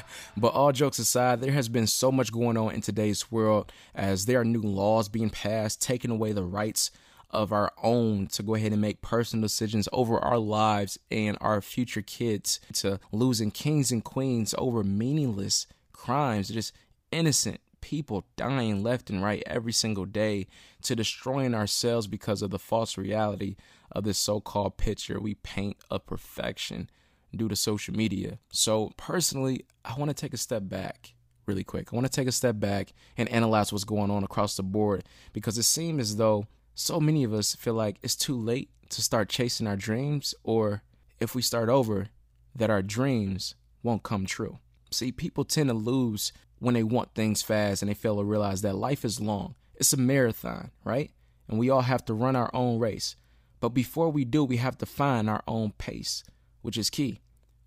But 0.38 0.52
all 0.52 0.70
jokes 0.70 0.98
aside, 0.98 1.40
there 1.40 1.52
has 1.52 1.70
been 1.70 1.86
so 1.86 2.12
much 2.12 2.30
going 2.30 2.58
on 2.58 2.74
in 2.74 2.82
today's 2.82 3.32
world 3.32 3.72
as 3.94 4.26
there 4.26 4.40
are 4.40 4.44
new 4.44 4.60
laws 4.60 5.08
being 5.08 5.30
passed, 5.30 5.80
taking 5.80 6.10
away 6.10 6.32
the 6.32 6.44
rights 6.44 6.90
of 7.36 7.52
our 7.52 7.70
own 7.82 8.26
to 8.28 8.42
go 8.42 8.54
ahead 8.54 8.72
and 8.72 8.80
make 8.80 9.02
personal 9.02 9.42
decisions 9.42 9.88
over 9.92 10.18
our 10.18 10.38
lives 10.38 10.98
and 11.10 11.36
our 11.42 11.60
future 11.60 12.00
kids, 12.00 12.58
to 12.72 12.98
losing 13.12 13.50
kings 13.50 13.92
and 13.92 14.02
queens 14.02 14.54
over 14.56 14.82
meaningless 14.82 15.66
crimes, 15.92 16.48
just 16.48 16.72
innocent 17.12 17.60
people 17.82 18.24
dying 18.36 18.82
left 18.82 19.10
and 19.10 19.22
right 19.22 19.42
every 19.46 19.72
single 19.72 20.06
day, 20.06 20.46
to 20.82 20.96
destroying 20.96 21.54
ourselves 21.54 22.06
because 22.06 22.40
of 22.40 22.50
the 22.50 22.58
false 22.58 22.96
reality 22.96 23.54
of 23.92 24.04
this 24.04 24.18
so 24.18 24.40
called 24.40 24.78
picture 24.78 25.20
we 25.20 25.34
paint 25.34 25.76
of 25.90 26.06
perfection 26.06 26.88
due 27.34 27.48
to 27.48 27.54
social 27.54 27.94
media. 27.94 28.38
So, 28.50 28.92
personally, 28.96 29.66
I 29.84 29.94
want 29.98 30.08
to 30.08 30.14
take 30.14 30.32
a 30.32 30.38
step 30.38 30.62
back 30.64 31.12
really 31.46 31.64
quick. 31.64 31.92
I 31.92 31.96
want 31.96 32.06
to 32.06 32.12
take 32.12 32.28
a 32.28 32.32
step 32.32 32.58
back 32.58 32.92
and 33.16 33.28
analyze 33.28 33.72
what's 33.72 33.84
going 33.84 34.10
on 34.10 34.24
across 34.24 34.56
the 34.56 34.62
board 34.62 35.04
because 35.32 35.58
it 35.58 35.64
seems 35.64 36.00
as 36.00 36.16
though 36.16 36.46
so 36.78 37.00
many 37.00 37.24
of 37.24 37.32
us 37.32 37.54
feel 37.54 37.72
like 37.72 37.96
it's 38.02 38.14
too 38.14 38.38
late 38.38 38.68
to 38.90 39.00
start 39.00 39.30
chasing 39.30 39.66
our 39.66 39.76
dreams, 39.76 40.34
or 40.44 40.82
if 41.18 41.34
we 41.34 41.40
start 41.40 41.70
over, 41.70 42.08
that 42.54 42.68
our 42.68 42.82
dreams 42.82 43.54
won't 43.82 44.02
come 44.02 44.26
true. 44.26 44.58
See, 44.90 45.10
people 45.10 45.44
tend 45.46 45.70
to 45.70 45.74
lose 45.74 46.34
when 46.58 46.74
they 46.74 46.82
want 46.82 47.14
things 47.14 47.42
fast 47.42 47.80
and 47.80 47.90
they 47.90 47.94
fail 47.94 48.16
to 48.16 48.24
realize 48.24 48.60
that 48.60 48.76
life 48.76 49.06
is 49.06 49.22
long. 49.22 49.54
It's 49.76 49.94
a 49.94 49.96
marathon, 49.96 50.70
right? 50.84 51.10
And 51.48 51.58
we 51.58 51.70
all 51.70 51.80
have 51.80 52.04
to 52.04 52.14
run 52.14 52.36
our 52.36 52.50
own 52.52 52.78
race. 52.78 53.16
But 53.58 53.70
before 53.70 54.10
we 54.10 54.26
do, 54.26 54.44
we 54.44 54.58
have 54.58 54.76
to 54.78 54.86
find 54.86 55.30
our 55.30 55.42
own 55.48 55.72
pace, 55.78 56.24
which 56.60 56.76
is 56.76 56.90
key, 56.90 57.20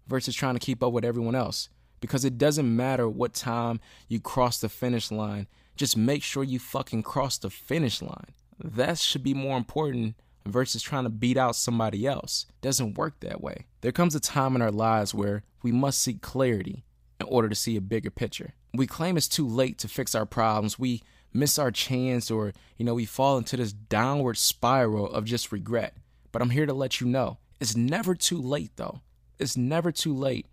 versus 0.07 0.35
trying 0.35 0.53
to 0.53 0.59
keep 0.59 0.83
up 0.83 0.94
with 0.94 1.03
everyone 1.03 1.35
else. 1.35 1.69
Because 2.00 2.23
it 2.23 2.38
doesn't 2.38 2.75
matter 2.75 3.09
what 3.09 3.33
time 3.33 3.79
you 4.07 4.19
cross 4.19 4.59
the 4.59 4.69
finish 4.69 5.09
line, 5.09 5.47
just 5.75 5.97
make 5.97 6.21
sure 6.21 6.44
you 6.44 6.59
fucking 6.59 7.01
cross 7.01 7.39
the 7.39 7.49
finish 7.49 8.04
line 8.04 8.35
that 8.63 8.97
should 8.97 9.23
be 9.23 9.33
more 9.33 9.57
important 9.57 10.16
versus 10.45 10.81
trying 10.81 11.04
to 11.04 11.09
beat 11.09 11.37
out 11.37 11.56
somebody 11.56 12.06
else. 12.06 12.45
It 12.49 12.61
doesn't 12.61 12.97
work 12.97 13.19
that 13.19 13.42
way. 13.42 13.68
There 13.81 13.92
comes 13.92 14.16
a 14.16 14.19
time 14.19 14.56
in 14.56 14.61
our 14.61 14.71
lives 14.71 15.13
where 15.13 15.44
we 15.63 15.71
must 15.71 15.99
seek 15.99 16.21
clarity 16.21 16.83
in 17.19 17.28
order 17.28 17.49
to 17.49 17.56
see 17.56 17.75
a 17.75 17.81
bigger 17.81 18.09
picture. 18.09 18.54
We 18.73 18.87
claim 18.87 19.18
it's 19.18 19.28
too 19.28 19.47
late 19.47 19.78
to 19.80 19.87
fix 19.87 20.16
our 20.16 20.25
problems. 20.25 20.80
We 20.80 21.01
miss 21.33 21.59
our 21.59 21.71
chance 21.71 22.31
or, 22.31 22.54
you 22.78 22.85
know, 22.85 22.95
we 22.95 23.06
fall 23.06 23.37
into 23.37 23.57
this 23.57 23.73
downward 23.73 24.37
spiral 24.37 25.11
of 25.11 25.25
just 25.25 25.51
regret. 25.51 25.95
But 26.31 26.42
I'm 26.42 26.49
here 26.49 26.66
to 26.66 26.73
let 26.73 27.01
you 27.01 27.07
know, 27.07 27.37
it's 27.59 27.75
never 27.75 28.16
too 28.16 28.42
late 28.42 28.71
though. 28.75 29.01
It's 29.37 29.57
never 29.57 29.92
too 29.92 30.13
late 30.13 30.47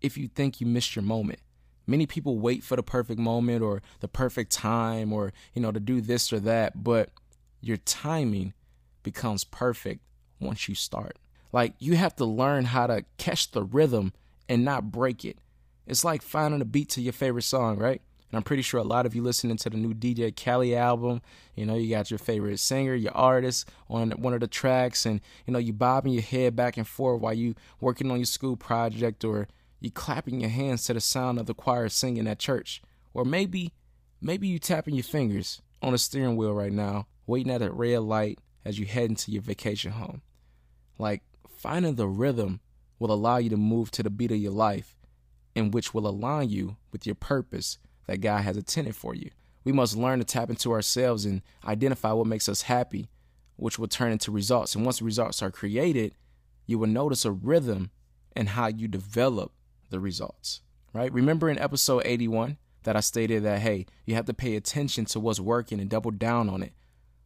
if 0.00 0.16
you 0.16 0.28
think 0.28 0.60
you 0.60 0.66
missed 0.66 0.96
your 0.96 1.02
moment. 1.04 1.38
Many 1.86 2.06
people 2.06 2.38
wait 2.38 2.62
for 2.62 2.76
the 2.76 2.82
perfect 2.82 3.18
moment 3.18 3.62
or 3.62 3.82
the 4.00 4.08
perfect 4.08 4.52
time 4.52 5.12
or, 5.12 5.32
you 5.54 5.62
know, 5.62 5.72
to 5.72 5.80
do 5.80 6.00
this 6.00 6.32
or 6.32 6.40
that, 6.40 6.82
but 6.82 7.10
your 7.62 7.78
timing 7.78 8.52
becomes 9.02 9.44
perfect 9.44 10.02
once 10.40 10.68
you 10.68 10.74
start. 10.74 11.16
Like 11.52 11.74
you 11.78 11.96
have 11.96 12.16
to 12.16 12.24
learn 12.24 12.66
how 12.66 12.88
to 12.88 13.04
catch 13.16 13.52
the 13.52 13.62
rhythm 13.62 14.12
and 14.48 14.64
not 14.64 14.90
break 14.90 15.24
it. 15.24 15.38
It's 15.86 16.04
like 16.04 16.22
finding 16.22 16.60
a 16.60 16.64
beat 16.64 16.90
to 16.90 17.00
your 17.00 17.12
favorite 17.12 17.42
song, 17.42 17.78
right? 17.78 18.02
And 18.30 18.38
I'm 18.38 18.42
pretty 18.42 18.62
sure 18.62 18.80
a 18.80 18.84
lot 18.84 19.04
of 19.04 19.14
you 19.14 19.22
listening 19.22 19.58
to 19.58 19.70
the 19.70 19.76
new 19.76 19.92
DJ 19.92 20.34
Khaled 20.34 20.72
album, 20.72 21.20
you 21.54 21.66
know, 21.66 21.74
you 21.74 21.90
got 21.90 22.10
your 22.10 22.18
favorite 22.18 22.58
singer, 22.58 22.94
your 22.94 23.12
artist 23.12 23.68
on 23.90 24.10
one 24.12 24.32
of 24.32 24.40
the 24.40 24.46
tracks, 24.46 25.04
and 25.04 25.20
you 25.46 25.52
know, 25.52 25.58
you 25.58 25.72
bobbing 25.72 26.14
your 26.14 26.22
head 26.22 26.56
back 26.56 26.78
and 26.78 26.86
forth 26.86 27.20
while 27.20 27.34
you 27.34 27.54
working 27.80 28.10
on 28.10 28.16
your 28.16 28.24
school 28.24 28.56
project, 28.56 29.22
or 29.22 29.48
you 29.80 29.90
clapping 29.90 30.40
your 30.40 30.48
hands 30.50 30.84
to 30.84 30.94
the 30.94 31.00
sound 31.00 31.38
of 31.38 31.46
the 31.46 31.52
choir 31.52 31.90
singing 31.90 32.26
at 32.26 32.38
church, 32.38 32.80
or 33.12 33.26
maybe, 33.26 33.74
maybe 34.22 34.48
you 34.48 34.58
tapping 34.58 34.94
your 34.94 35.04
fingers 35.04 35.60
on 35.82 35.92
the 35.92 35.98
steering 35.98 36.36
wheel 36.36 36.54
right 36.54 36.72
now 36.72 37.06
waiting 37.32 37.50
at 37.50 37.62
a 37.62 37.72
red 37.72 38.00
light 38.00 38.38
as 38.62 38.78
you 38.78 38.84
head 38.84 39.08
into 39.08 39.30
your 39.30 39.40
vacation 39.40 39.92
home. 39.92 40.20
Like 40.98 41.22
finding 41.48 41.94
the 41.94 42.06
rhythm 42.06 42.60
will 42.98 43.10
allow 43.10 43.38
you 43.38 43.48
to 43.48 43.56
move 43.56 43.90
to 43.92 44.02
the 44.02 44.10
beat 44.10 44.30
of 44.30 44.36
your 44.36 44.52
life 44.52 44.98
and 45.56 45.72
which 45.72 45.94
will 45.94 46.06
align 46.06 46.50
you 46.50 46.76
with 46.92 47.06
your 47.06 47.14
purpose 47.14 47.78
that 48.06 48.20
God 48.20 48.42
has 48.42 48.58
intended 48.58 48.94
for 48.94 49.14
you. 49.14 49.30
We 49.64 49.72
must 49.72 49.96
learn 49.96 50.18
to 50.18 50.26
tap 50.26 50.50
into 50.50 50.72
ourselves 50.72 51.24
and 51.24 51.40
identify 51.64 52.12
what 52.12 52.26
makes 52.26 52.50
us 52.50 52.62
happy, 52.62 53.08
which 53.56 53.78
will 53.78 53.88
turn 53.88 54.12
into 54.12 54.30
results. 54.30 54.74
And 54.74 54.84
once 54.84 54.98
the 54.98 55.06
results 55.06 55.40
are 55.40 55.50
created, 55.50 56.14
you 56.66 56.78
will 56.78 56.86
notice 56.86 57.24
a 57.24 57.32
rhythm 57.32 57.92
in 58.36 58.48
how 58.48 58.66
you 58.66 58.88
develop 58.88 59.52
the 59.88 60.00
results, 60.00 60.60
right? 60.92 61.10
Remember 61.10 61.48
in 61.48 61.58
episode 61.58 62.02
81 62.04 62.58
that 62.82 62.94
I 62.94 63.00
stated 63.00 63.42
that, 63.44 63.60
hey, 63.60 63.86
you 64.04 64.16
have 64.16 64.26
to 64.26 64.34
pay 64.34 64.54
attention 64.54 65.06
to 65.06 65.20
what's 65.20 65.40
working 65.40 65.80
and 65.80 65.88
double 65.88 66.10
down 66.10 66.50
on 66.50 66.62
it. 66.62 66.74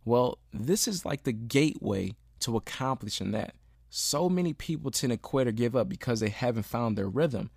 Well, 0.06 0.38
this 0.52 0.86
is 0.86 1.04
like 1.04 1.24
the 1.24 1.32
gateway 1.32 2.14
to 2.40 2.56
accomplishing 2.56 3.32
that. 3.32 3.56
So 3.90 4.28
many 4.28 4.52
people 4.52 4.92
tend 4.92 5.10
to 5.10 5.16
quit 5.16 5.48
or 5.48 5.52
give 5.52 5.74
up 5.74 5.88
because 5.88 6.20
they 6.20 6.28
haven't 6.28 6.62
found 6.62 6.96
their 6.96 7.08
rhythm. 7.08 7.50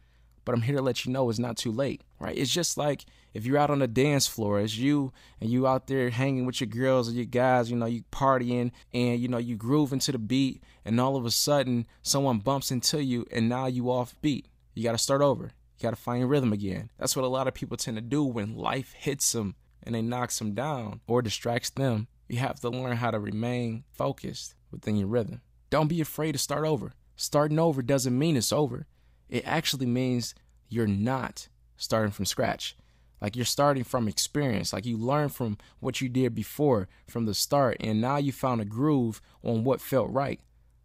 But 0.45 0.55
I'm 0.55 0.63
here 0.63 0.77
to 0.77 0.81
let 0.81 1.05
you 1.05 1.11
know 1.11 1.29
it's 1.29 1.37
not 1.37 1.57
too 1.57 1.71
late, 1.71 2.01
right? 2.19 2.35
It's 2.35 2.51
just 2.51 2.75
like 2.75 3.05
if 3.35 3.45
you're 3.45 3.59
out 3.59 3.69
on 3.69 3.79
the 3.79 3.87
dance 3.87 4.25
floor, 4.25 4.59
it's 4.59 4.75
you 4.75 5.13
and 5.39 5.51
you 5.51 5.67
out 5.67 5.85
there 5.85 6.09
hanging 6.09 6.47
with 6.47 6.59
your 6.59 6.69
girls 6.69 7.07
or 7.07 7.11
your 7.11 7.25
guys, 7.25 7.69
you 7.69 7.77
know, 7.77 7.85
you 7.85 8.01
partying 8.11 8.71
and 8.95 9.19
you 9.19 9.27
know 9.27 9.37
you 9.37 9.55
groove 9.55 9.93
into 9.93 10.11
the 10.11 10.17
beat, 10.17 10.63
and 10.83 10.99
all 10.99 11.15
of 11.15 11.25
a 11.25 11.31
sudden 11.31 11.85
someone 12.01 12.39
bumps 12.39 12.71
into 12.71 13.03
you 13.03 13.27
and 13.31 13.47
now 13.47 13.67
you 13.67 13.91
off 13.91 14.15
beat. 14.21 14.47
You 14.73 14.81
got 14.81 14.93
to 14.93 14.97
start 14.97 15.21
over. 15.21 15.51
You 15.77 15.83
got 15.83 15.91
to 15.91 15.97
find 15.97 16.19
your 16.19 16.29
rhythm 16.29 16.51
again. 16.51 16.89
That's 16.97 17.15
what 17.15 17.25
a 17.25 17.27
lot 17.27 17.47
of 17.47 17.53
people 17.53 17.77
tend 17.77 17.97
to 17.97 18.01
do 18.01 18.23
when 18.23 18.57
life 18.57 18.93
hits 18.93 19.31
them 19.33 19.53
and 19.83 19.93
they 19.93 20.01
knocks 20.01 20.39
them 20.39 20.55
down 20.55 21.01
or 21.05 21.21
distracts 21.21 21.69
them. 21.69 22.07
You 22.29 22.37
have 22.37 22.59
to 22.61 22.69
learn 22.69 22.97
how 22.97 23.11
to 23.11 23.19
remain 23.19 23.83
focused 23.91 24.53
within 24.71 24.95
your 24.95 25.07
rhythm. 25.07 25.41
Don't 25.69 25.87
be 25.87 25.99
afraid 25.99 26.33
to 26.33 26.37
start 26.37 26.65
over. 26.65 26.93
Starting 27.15 27.59
over 27.59 27.81
doesn't 27.81 28.17
mean 28.17 28.37
it's 28.37 28.53
over. 28.53 28.85
It 29.29 29.43
actually 29.45 29.87
means 29.87 30.35
you're 30.69 30.87
not 30.87 31.49
starting 31.75 32.11
from 32.11 32.25
scratch. 32.25 32.77
Like 33.19 33.35
you're 33.35 33.45
starting 33.45 33.83
from 33.83 34.07
experience, 34.07 34.71
like 34.71 34.85
you 34.85 34.97
learned 34.97 35.33
from 35.33 35.57
what 35.79 35.99
you 35.99 36.07
did 36.07 36.33
before 36.33 36.87
from 37.07 37.25
the 37.25 37.33
start, 37.33 37.77
and 37.79 37.99
now 37.99 38.17
you 38.17 38.31
found 38.31 38.61
a 38.61 38.65
groove 38.65 39.19
on 39.43 39.63
what 39.63 39.81
felt 39.81 40.09
right. 40.11 40.39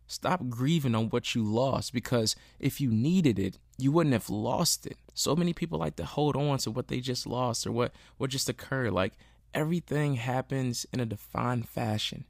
Stop 0.06 0.48
grieving 0.48 0.94
on 0.94 1.08
what 1.10 1.34
you 1.34 1.44
lost 1.44 1.92
because 1.92 2.34
if 2.58 2.80
you 2.80 2.90
needed 2.90 3.38
it, 3.38 3.58
you 3.78 3.92
wouldn't 3.92 4.12
have 4.12 4.28
lost 4.28 4.86
it. 4.86 4.96
So 5.14 5.36
many 5.36 5.52
people 5.52 5.78
like 5.78 5.96
to 5.96 6.04
hold 6.04 6.36
on 6.36 6.58
to 6.58 6.70
what 6.70 6.88
they 6.88 7.00
just 7.00 7.26
lost 7.26 7.66
or 7.66 7.72
what, 7.72 7.92
what 8.18 8.30
just 8.30 8.48
occurred. 8.48 8.92
Like 8.92 9.14
everything 9.54 10.16
happens 10.16 10.84
in 10.92 11.00
a 11.00 11.06
defined 11.06 11.68
fashion. 11.68 12.24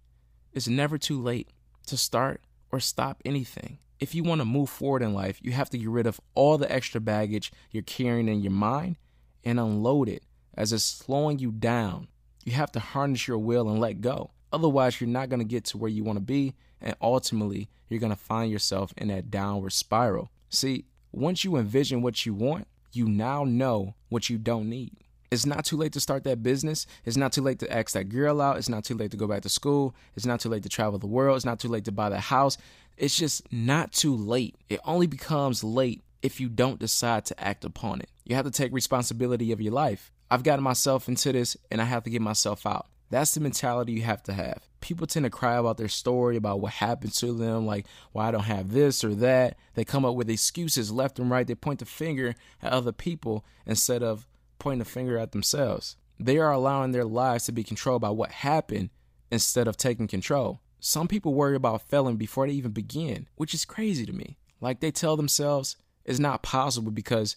It's 0.52 0.68
never 0.68 0.98
too 0.98 1.20
late 1.20 1.48
to 1.86 1.96
start 1.96 2.42
or 2.70 2.78
stop 2.80 3.22
anything. 3.24 3.78
If 3.98 4.14
you 4.14 4.22
want 4.22 4.40
to 4.40 4.44
move 4.44 4.68
forward 4.68 5.02
in 5.02 5.14
life, 5.14 5.38
you 5.42 5.52
have 5.52 5.70
to 5.70 5.78
get 5.78 5.88
rid 5.88 6.06
of 6.06 6.20
all 6.34 6.58
the 6.58 6.70
extra 6.70 7.00
baggage 7.00 7.52
you're 7.70 7.82
carrying 7.82 8.28
in 8.28 8.42
your 8.42 8.52
mind 8.52 8.96
and 9.42 9.58
unload 9.58 10.08
it 10.08 10.24
as 10.54 10.72
it's 10.72 10.84
slowing 10.84 11.38
you 11.38 11.50
down. 11.50 12.08
You 12.44 12.52
have 12.52 12.72
to 12.72 12.80
harness 12.80 13.26
your 13.26 13.38
will 13.38 13.68
and 13.68 13.80
let 13.80 14.00
go. 14.00 14.32
Otherwise, 14.52 15.00
you're 15.00 15.08
not 15.08 15.28
going 15.28 15.40
to 15.40 15.44
get 15.44 15.64
to 15.64 15.78
where 15.78 15.90
you 15.90 16.04
want 16.04 16.18
to 16.18 16.24
be, 16.24 16.54
and 16.80 16.94
ultimately, 17.00 17.68
you're 17.88 18.00
going 18.00 18.12
to 18.12 18.16
find 18.16 18.52
yourself 18.52 18.92
in 18.96 19.08
that 19.08 19.30
downward 19.30 19.72
spiral. 19.72 20.30
See, 20.48 20.84
once 21.10 21.42
you 21.42 21.56
envision 21.56 22.02
what 22.02 22.24
you 22.24 22.34
want, 22.34 22.68
you 22.92 23.06
now 23.08 23.44
know 23.44 23.94
what 24.10 24.30
you 24.30 24.38
don't 24.38 24.68
need. 24.68 24.92
It's 25.34 25.46
not 25.46 25.64
too 25.64 25.76
late 25.76 25.92
to 25.92 26.00
start 26.00 26.24
that 26.24 26.42
business. 26.42 26.86
It's 27.04 27.16
not 27.16 27.32
too 27.32 27.42
late 27.42 27.58
to 27.58 27.72
ask 27.72 27.92
that 27.92 28.08
girl 28.08 28.40
out. 28.40 28.56
It's 28.56 28.68
not 28.68 28.84
too 28.84 28.94
late 28.94 29.10
to 29.10 29.16
go 29.16 29.26
back 29.26 29.42
to 29.42 29.48
school. 29.48 29.94
It's 30.14 30.24
not 30.24 30.40
too 30.40 30.48
late 30.48 30.62
to 30.62 30.68
travel 30.68 30.98
the 30.98 31.06
world. 31.06 31.36
It's 31.36 31.44
not 31.44 31.58
too 31.58 31.68
late 31.68 31.84
to 31.86 31.92
buy 31.92 32.08
that 32.08 32.20
house. 32.20 32.56
It's 32.96 33.16
just 33.16 33.52
not 33.52 33.92
too 33.92 34.14
late. 34.14 34.54
It 34.68 34.80
only 34.84 35.08
becomes 35.08 35.64
late 35.64 36.02
if 36.22 36.40
you 36.40 36.48
don't 36.48 36.78
decide 36.78 37.24
to 37.26 37.40
act 37.42 37.64
upon 37.64 38.00
it. 38.00 38.08
You 38.24 38.36
have 38.36 38.44
to 38.44 38.50
take 38.50 38.72
responsibility 38.72 39.52
of 39.52 39.60
your 39.60 39.72
life. 39.72 40.12
I've 40.30 40.44
gotten 40.44 40.62
myself 40.62 41.08
into 41.08 41.32
this 41.32 41.56
and 41.70 41.82
I 41.82 41.84
have 41.84 42.04
to 42.04 42.10
get 42.10 42.22
myself 42.22 42.64
out. 42.64 42.86
That's 43.10 43.34
the 43.34 43.40
mentality 43.40 43.92
you 43.92 44.02
have 44.02 44.22
to 44.24 44.32
have. 44.32 44.68
People 44.80 45.06
tend 45.06 45.24
to 45.24 45.30
cry 45.30 45.56
about 45.56 45.76
their 45.76 45.88
story, 45.88 46.36
about 46.36 46.60
what 46.60 46.72
happened 46.72 47.12
to 47.14 47.32
them, 47.32 47.66
like 47.66 47.86
why 48.12 48.28
I 48.28 48.30
don't 48.30 48.44
have 48.44 48.72
this 48.72 49.04
or 49.04 49.14
that. 49.16 49.56
They 49.74 49.84
come 49.84 50.04
up 50.04 50.14
with 50.14 50.30
excuses 50.30 50.90
left 50.90 51.18
and 51.18 51.30
right. 51.30 51.46
They 51.46 51.54
point 51.54 51.80
the 51.80 51.84
finger 51.84 52.34
at 52.62 52.72
other 52.72 52.92
people 52.92 53.44
instead 53.66 54.02
of 54.02 54.26
pointing 54.64 54.78
the 54.78 54.84
finger 54.86 55.18
at 55.18 55.32
themselves. 55.32 55.96
They 56.18 56.38
are 56.38 56.50
allowing 56.50 56.92
their 56.92 57.04
lives 57.04 57.44
to 57.44 57.52
be 57.52 57.62
controlled 57.62 58.00
by 58.00 58.08
what 58.08 58.30
happened 58.30 58.88
instead 59.30 59.68
of 59.68 59.76
taking 59.76 60.06
control. 60.06 60.62
Some 60.80 61.06
people 61.06 61.34
worry 61.34 61.54
about 61.54 61.82
failing 61.82 62.16
before 62.16 62.46
they 62.46 62.54
even 62.54 62.70
begin, 62.70 63.28
which 63.36 63.52
is 63.52 63.66
crazy 63.66 64.06
to 64.06 64.12
me. 64.14 64.38
Like 64.62 64.80
they 64.80 64.90
tell 64.90 65.18
themselves 65.18 65.76
it's 66.06 66.18
not 66.18 66.42
possible 66.42 66.90
because, 66.90 67.36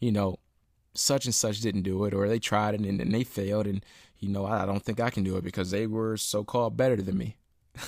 you 0.00 0.10
know, 0.10 0.40
such 0.94 1.26
and 1.26 1.34
such 1.34 1.60
didn't 1.60 1.82
do 1.82 2.06
it, 2.06 2.12
or 2.12 2.26
they 2.26 2.40
tried 2.40 2.74
it 2.74 2.80
and, 2.80 3.00
and 3.00 3.14
they 3.14 3.22
failed, 3.22 3.68
and, 3.68 3.86
you 4.18 4.28
know, 4.28 4.44
I 4.44 4.66
don't 4.66 4.82
think 4.82 4.98
I 4.98 5.10
can 5.10 5.22
do 5.22 5.36
it 5.36 5.44
because 5.44 5.70
they 5.70 5.86
were 5.86 6.16
so 6.16 6.42
called 6.42 6.76
better 6.76 6.96
than 6.96 7.16
me. 7.16 7.36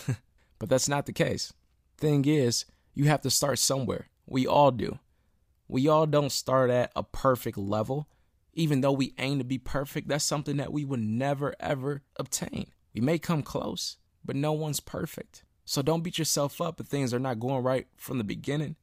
but 0.61 0.69
that's 0.69 0.89
not 0.89 1.07
the 1.07 1.13
case. 1.13 1.53
Thing 1.99 2.25
is, 2.25 2.67
you 2.95 3.07
have 3.07 3.23
to 3.23 3.31
start 3.31 3.59
somewhere. 3.59 4.11
We 4.27 4.47
all 4.47 4.71
do. 4.71 5.01
We 5.67 5.89
all 5.89 6.07
don't 6.07 6.31
start 6.31 6.71
at 6.71 6.93
a 6.95 7.03
perfect 7.03 7.59
level, 7.59 8.07
even 8.57 8.81
though 8.81 8.93
we 8.93 9.15
aim 9.19 9.39
to 9.39 9.45
be 9.45 9.59
perfect, 9.59 10.09
that's 10.09 10.25
something 10.25 10.57
that 10.57 10.73
we 10.73 10.85
would 10.85 11.01
never 11.01 11.55
ever 11.61 12.03
obtain. 12.17 12.67
We 12.95 13.01
may 13.01 13.19
come 13.19 13.43
close, 13.43 13.99
but 14.25 14.35
no 14.35 14.53
one's 14.53 14.81
perfect. 14.81 15.45
So 15.65 15.83
don't 15.83 16.03
beat 16.03 16.19
yourself 16.19 16.61
up 16.61 16.81
if 16.81 16.87
things 16.87 17.13
are 17.13 17.19
not 17.19 17.39
going 17.39 17.63
right 17.63 17.87
from 17.97 18.19
the 18.19 18.25
beginning. 18.25 18.77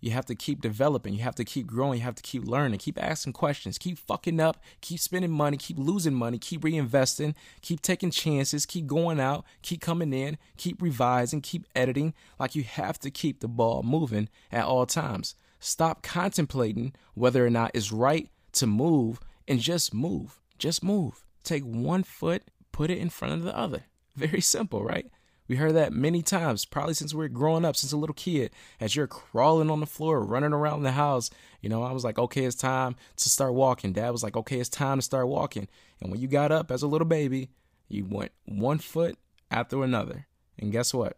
You 0.00 0.12
have 0.12 0.24
to 0.26 0.34
keep 0.34 0.62
developing. 0.62 1.12
You 1.14 1.22
have 1.22 1.34
to 1.34 1.44
keep 1.44 1.66
growing. 1.66 1.98
You 1.98 2.04
have 2.04 2.14
to 2.14 2.22
keep 2.22 2.46
learning. 2.46 2.78
Keep 2.78 3.00
asking 3.00 3.34
questions. 3.34 3.76
Keep 3.76 3.98
fucking 3.98 4.40
up. 4.40 4.62
Keep 4.80 4.98
spending 4.98 5.30
money. 5.30 5.58
Keep 5.58 5.78
losing 5.78 6.14
money. 6.14 6.38
Keep 6.38 6.62
reinvesting. 6.62 7.34
Keep 7.60 7.82
taking 7.82 8.10
chances. 8.10 8.64
Keep 8.64 8.86
going 8.86 9.20
out. 9.20 9.44
Keep 9.60 9.82
coming 9.82 10.14
in. 10.14 10.38
Keep 10.56 10.80
revising. 10.80 11.42
Keep 11.42 11.66
editing. 11.76 12.14
Like 12.38 12.54
you 12.54 12.64
have 12.64 12.98
to 13.00 13.10
keep 13.10 13.40
the 13.40 13.48
ball 13.48 13.82
moving 13.82 14.30
at 14.50 14.64
all 14.64 14.86
times. 14.86 15.34
Stop 15.58 16.02
contemplating 16.02 16.94
whether 17.12 17.44
or 17.44 17.50
not 17.50 17.72
it's 17.74 17.92
right 17.92 18.30
to 18.52 18.66
move 18.66 19.20
and 19.46 19.60
just 19.60 19.94
move. 19.94 20.40
Just 20.58 20.82
move. 20.84 21.24
Take 21.42 21.64
one 21.64 22.02
foot, 22.02 22.42
put 22.72 22.90
it 22.90 22.98
in 22.98 23.10
front 23.10 23.34
of 23.34 23.42
the 23.42 23.56
other. 23.56 23.84
Very 24.16 24.40
simple, 24.40 24.84
right? 24.84 25.06
We 25.48 25.56
heard 25.56 25.74
that 25.74 25.92
many 25.92 26.22
times, 26.22 26.64
probably 26.64 26.94
since 26.94 27.12
we 27.12 27.24
are 27.24 27.28
growing 27.28 27.64
up, 27.64 27.74
since 27.74 27.90
a 27.90 27.96
little 27.96 28.14
kid, 28.14 28.52
as 28.78 28.94
you're 28.94 29.08
crawling 29.08 29.68
on 29.68 29.80
the 29.80 29.86
floor, 29.86 30.22
running 30.22 30.52
around 30.52 30.84
the 30.84 30.92
house. 30.92 31.28
You 31.60 31.68
know, 31.68 31.82
I 31.82 31.90
was 31.90 32.04
like, 32.04 32.20
okay, 32.20 32.44
it's 32.44 32.54
time 32.54 32.94
to 33.16 33.28
start 33.28 33.54
walking. 33.54 33.92
Dad 33.92 34.10
was 34.10 34.22
like, 34.22 34.36
okay, 34.36 34.60
it's 34.60 34.68
time 34.68 34.98
to 34.98 35.02
start 35.02 35.26
walking. 35.26 35.66
And 36.00 36.12
when 36.12 36.20
you 36.20 36.28
got 36.28 36.52
up 36.52 36.70
as 36.70 36.82
a 36.82 36.86
little 36.86 37.06
baby, 37.06 37.50
you 37.88 38.06
went 38.08 38.30
one 38.44 38.78
foot 38.78 39.18
after 39.50 39.82
another. 39.82 40.28
And 40.56 40.70
guess 40.70 40.94
what? 40.94 41.16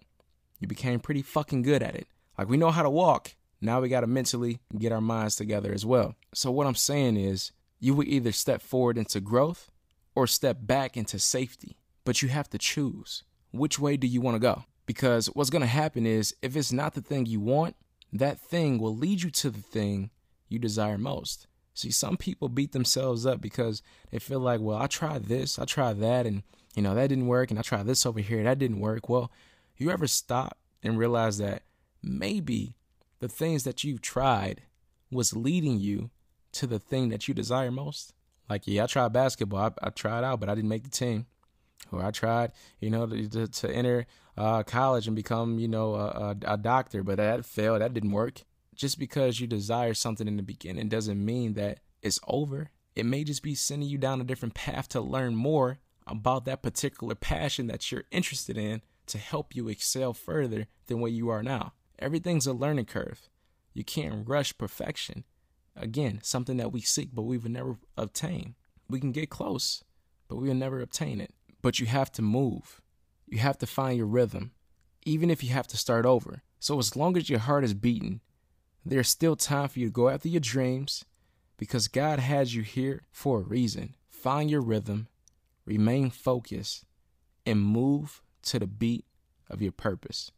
You 0.60 0.66
became 0.66 1.00
pretty 1.00 1.20
fucking 1.20 1.60
good 1.60 1.82
at 1.82 1.94
it. 1.94 2.06
Like, 2.38 2.48
we 2.48 2.56
know 2.56 2.70
how 2.70 2.82
to 2.82 2.88
walk. 2.88 3.34
Now 3.62 3.80
we 3.80 3.88
got 3.88 4.00
to 4.00 4.08
mentally 4.08 4.58
get 4.76 4.90
our 4.90 5.00
minds 5.00 5.36
together 5.36 5.72
as 5.72 5.86
well. 5.86 6.16
So, 6.34 6.50
what 6.50 6.66
I'm 6.66 6.74
saying 6.74 7.16
is, 7.16 7.52
you 7.78 7.94
will 7.94 8.08
either 8.08 8.32
step 8.32 8.60
forward 8.60 8.98
into 8.98 9.20
growth 9.20 9.70
or 10.16 10.26
step 10.26 10.58
back 10.60 10.96
into 10.96 11.18
safety, 11.18 11.78
but 12.04 12.22
you 12.22 12.28
have 12.28 12.50
to 12.50 12.58
choose. 12.58 13.22
Which 13.52 13.78
way 13.78 13.96
do 13.96 14.08
you 14.08 14.20
want 14.20 14.34
to 14.34 14.40
go? 14.40 14.64
Because 14.84 15.26
what's 15.26 15.50
going 15.50 15.62
to 15.62 15.68
happen 15.68 16.06
is, 16.06 16.34
if 16.42 16.56
it's 16.56 16.72
not 16.72 16.94
the 16.94 17.00
thing 17.00 17.26
you 17.26 17.40
want, 17.40 17.76
that 18.12 18.40
thing 18.40 18.78
will 18.78 18.96
lead 18.96 19.22
you 19.22 19.30
to 19.30 19.50
the 19.50 19.62
thing 19.62 20.10
you 20.48 20.58
desire 20.58 20.98
most. 20.98 21.46
See, 21.72 21.90
some 21.90 22.16
people 22.16 22.48
beat 22.48 22.72
themselves 22.72 23.24
up 23.24 23.40
because 23.40 23.80
they 24.10 24.18
feel 24.18 24.40
like, 24.40 24.60
well, 24.60 24.76
I 24.76 24.88
tried 24.88 25.26
this, 25.26 25.58
I 25.58 25.64
tried 25.64 26.00
that, 26.00 26.26
and 26.26 26.42
you 26.74 26.82
know, 26.82 26.96
that 26.96 27.06
didn't 27.06 27.28
work, 27.28 27.50
and 27.50 27.58
I 27.58 27.62
tried 27.62 27.86
this 27.86 28.04
over 28.04 28.20
here, 28.20 28.42
that 28.42 28.58
didn't 28.58 28.80
work. 28.80 29.08
Well, 29.08 29.30
you 29.76 29.90
ever 29.90 30.08
stop 30.08 30.58
and 30.82 30.98
realize 30.98 31.38
that 31.38 31.62
maybe 32.02 32.74
the 33.22 33.28
things 33.28 33.62
that 33.62 33.84
you've 33.84 34.00
tried 34.02 34.62
was 35.12 35.36
leading 35.36 35.78
you 35.78 36.10
to 36.50 36.66
the 36.66 36.80
thing 36.80 37.08
that 37.10 37.28
you 37.28 37.34
desire 37.34 37.70
most. 37.70 38.14
Like, 38.50 38.62
yeah, 38.66 38.82
I 38.82 38.86
tried 38.86 39.12
basketball. 39.12 39.60
I, 39.60 39.86
I 39.86 39.90
tried 39.90 40.24
out, 40.24 40.40
but 40.40 40.48
I 40.48 40.56
didn't 40.56 40.68
make 40.68 40.82
the 40.82 40.90
team. 40.90 41.26
Or 41.92 42.04
I 42.04 42.10
tried, 42.10 42.50
you 42.80 42.90
know, 42.90 43.06
to, 43.06 43.46
to 43.46 43.70
enter 43.70 44.06
uh, 44.36 44.64
college 44.64 45.06
and 45.06 45.14
become, 45.14 45.60
you 45.60 45.68
know, 45.68 45.94
a, 45.94 46.06
a, 46.06 46.54
a 46.54 46.58
doctor, 46.58 47.04
but 47.04 47.18
that 47.18 47.44
failed. 47.44 47.80
That 47.80 47.94
didn't 47.94 48.10
work. 48.10 48.42
Just 48.74 48.98
because 48.98 49.38
you 49.38 49.46
desire 49.46 49.94
something 49.94 50.26
in 50.26 50.36
the 50.36 50.42
beginning 50.42 50.88
doesn't 50.88 51.24
mean 51.24 51.54
that 51.54 51.78
it's 52.02 52.18
over. 52.26 52.70
It 52.96 53.06
may 53.06 53.22
just 53.22 53.44
be 53.44 53.54
sending 53.54 53.88
you 53.88 53.98
down 53.98 54.20
a 54.20 54.24
different 54.24 54.54
path 54.54 54.88
to 54.88 55.00
learn 55.00 55.36
more 55.36 55.78
about 56.08 56.44
that 56.46 56.62
particular 56.62 57.14
passion 57.14 57.68
that 57.68 57.92
you're 57.92 58.04
interested 58.10 58.58
in 58.58 58.82
to 59.06 59.18
help 59.18 59.54
you 59.54 59.68
excel 59.68 60.12
further 60.12 60.66
than 60.88 60.98
where 60.98 61.12
you 61.12 61.28
are 61.28 61.44
now. 61.44 61.74
Everything's 62.02 62.48
a 62.48 62.52
learning 62.52 62.86
curve. 62.86 63.28
You 63.72 63.84
can't 63.84 64.28
rush 64.28 64.58
perfection. 64.58 65.22
Again, 65.76 66.18
something 66.22 66.56
that 66.56 66.72
we 66.72 66.80
seek, 66.80 67.10
but 67.14 67.22
we 67.22 67.38
will 67.38 67.50
never 67.50 67.76
obtain. 67.96 68.56
We 68.90 68.98
can 68.98 69.12
get 69.12 69.30
close, 69.30 69.84
but 70.26 70.36
we 70.36 70.48
will 70.48 70.56
never 70.56 70.80
obtain 70.80 71.20
it. 71.20 71.32
But 71.62 71.78
you 71.78 71.86
have 71.86 72.10
to 72.12 72.22
move. 72.22 72.82
You 73.28 73.38
have 73.38 73.56
to 73.58 73.66
find 73.66 73.96
your 73.96 74.08
rhythm, 74.08 74.50
even 75.04 75.30
if 75.30 75.44
you 75.44 75.50
have 75.50 75.68
to 75.68 75.76
start 75.76 76.04
over. 76.04 76.42
So, 76.58 76.78
as 76.80 76.96
long 76.96 77.16
as 77.16 77.30
your 77.30 77.38
heart 77.38 77.62
is 77.62 77.72
beating, 77.72 78.20
there's 78.84 79.08
still 79.08 79.36
time 79.36 79.68
for 79.68 79.78
you 79.78 79.86
to 79.86 79.92
go 79.92 80.08
after 80.08 80.28
your 80.28 80.40
dreams 80.40 81.04
because 81.56 81.86
God 81.86 82.18
has 82.18 82.54
you 82.54 82.62
here 82.62 83.02
for 83.12 83.38
a 83.38 83.44
reason. 83.44 83.94
Find 84.10 84.50
your 84.50 84.60
rhythm, 84.60 85.06
remain 85.64 86.10
focused, 86.10 86.84
and 87.46 87.62
move 87.62 88.22
to 88.42 88.58
the 88.58 88.66
beat 88.66 89.04
of 89.48 89.62
your 89.62 89.72
purpose. 89.72 90.32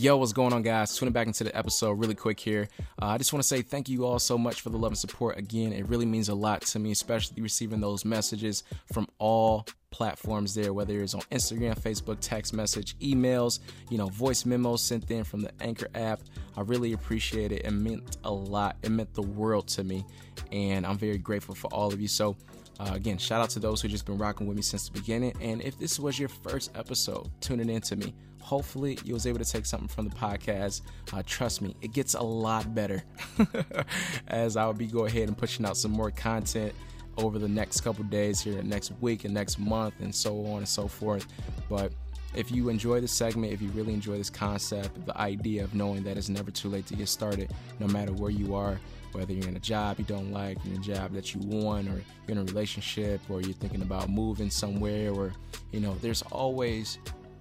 Yo, 0.00 0.16
what's 0.16 0.32
going 0.32 0.52
on, 0.52 0.62
guys? 0.62 0.96
Tuning 0.96 1.12
back 1.12 1.26
into 1.26 1.42
the 1.42 1.58
episode 1.58 1.94
really 1.94 2.14
quick 2.14 2.38
here. 2.38 2.68
Uh, 3.02 3.06
I 3.06 3.18
just 3.18 3.32
want 3.32 3.42
to 3.42 3.48
say 3.48 3.62
thank 3.62 3.88
you 3.88 4.06
all 4.06 4.20
so 4.20 4.38
much 4.38 4.60
for 4.60 4.70
the 4.70 4.78
love 4.78 4.92
and 4.92 4.98
support. 4.98 5.36
Again, 5.36 5.72
it 5.72 5.88
really 5.88 6.06
means 6.06 6.28
a 6.28 6.36
lot 6.36 6.62
to 6.66 6.78
me, 6.78 6.92
especially 6.92 7.42
receiving 7.42 7.80
those 7.80 8.04
messages 8.04 8.62
from 8.92 9.08
all 9.18 9.66
platforms 9.90 10.54
there, 10.54 10.72
whether 10.72 11.00
it's 11.00 11.14
on 11.14 11.22
Instagram, 11.32 11.76
Facebook, 11.76 12.18
text 12.20 12.52
message, 12.52 12.96
emails, 13.00 13.58
you 13.90 13.98
know, 13.98 14.06
voice 14.06 14.46
memos 14.46 14.82
sent 14.82 15.10
in 15.10 15.24
from 15.24 15.40
the 15.40 15.50
Anchor 15.60 15.88
app. 15.96 16.20
I 16.56 16.60
really 16.60 16.92
appreciate 16.92 17.50
it. 17.50 17.64
It 17.64 17.72
meant 17.72 18.18
a 18.22 18.30
lot. 18.30 18.76
It 18.84 18.90
meant 18.90 19.12
the 19.14 19.22
world 19.22 19.66
to 19.70 19.82
me. 19.82 20.06
And 20.52 20.86
I'm 20.86 20.96
very 20.96 21.18
grateful 21.18 21.56
for 21.56 21.74
all 21.74 21.92
of 21.92 22.00
you. 22.00 22.06
So, 22.06 22.36
uh, 22.78 22.92
again, 22.92 23.18
shout 23.18 23.40
out 23.40 23.50
to 23.50 23.58
those 23.58 23.82
who 23.82 23.88
just 23.88 24.06
been 24.06 24.16
rocking 24.18 24.46
with 24.46 24.54
me 24.56 24.62
since 24.62 24.88
the 24.88 24.92
beginning. 24.92 25.32
And 25.40 25.60
if 25.60 25.76
this 25.76 25.98
was 25.98 26.20
your 26.20 26.28
first 26.28 26.70
episode 26.76 27.28
tuning 27.40 27.68
in 27.68 27.80
to 27.80 27.96
me, 27.96 28.14
hopefully 28.48 28.98
you 29.04 29.12
was 29.12 29.26
able 29.26 29.38
to 29.38 29.44
take 29.44 29.66
something 29.66 29.88
from 29.88 30.08
the 30.08 30.14
podcast. 30.16 30.80
Uh, 31.12 31.22
trust 31.26 31.60
me, 31.60 31.76
it 31.82 31.92
gets 31.92 32.14
a 32.14 32.22
lot 32.22 32.74
better 32.74 33.04
as 34.28 34.56
I'll 34.56 34.72
be 34.72 34.86
go 34.86 35.04
ahead 35.04 35.28
and 35.28 35.36
pushing 35.36 35.66
out 35.66 35.76
some 35.76 35.90
more 35.90 36.10
content 36.10 36.72
over 37.18 37.38
the 37.38 37.48
next 37.48 37.82
couple 37.82 38.04
days 38.04 38.40
here, 38.40 38.62
next 38.62 38.92
week 39.02 39.26
and 39.26 39.34
next 39.34 39.58
month, 39.58 40.00
and 40.00 40.14
so 40.14 40.46
on 40.46 40.58
and 40.58 40.68
so 40.68 40.88
forth. 40.88 41.26
But 41.68 41.92
if 42.34 42.50
you 42.50 42.70
enjoy 42.70 43.02
this 43.02 43.12
segment, 43.12 43.52
if 43.52 43.60
you 43.60 43.68
really 43.70 43.92
enjoy 43.92 44.16
this 44.16 44.30
concept, 44.30 45.04
the 45.04 45.18
idea 45.20 45.62
of 45.62 45.74
knowing 45.74 46.02
that 46.04 46.16
it's 46.16 46.30
never 46.30 46.50
too 46.50 46.70
late 46.70 46.86
to 46.86 46.94
get 46.94 47.08
started, 47.08 47.52
no 47.80 47.86
matter 47.86 48.14
where 48.14 48.30
you 48.30 48.54
are, 48.54 48.80
whether 49.12 49.34
you're 49.34 49.48
in 49.48 49.56
a 49.56 49.60
job 49.60 49.98
you 49.98 50.06
don't 50.06 50.32
like, 50.32 50.56
in 50.64 50.72
a 50.72 50.78
job 50.78 51.12
that 51.12 51.34
you 51.34 51.40
want, 51.42 51.86
or 51.88 52.02
you're 52.26 52.28
in 52.28 52.38
a 52.38 52.44
relationship, 52.44 53.20
or 53.28 53.42
you're 53.42 53.52
thinking 53.52 53.82
about 53.82 54.08
moving 54.08 54.48
somewhere, 54.48 55.12
or 55.12 55.34
you 55.70 55.80
know, 55.80 55.94
there's 56.00 56.22
always 56.22 56.98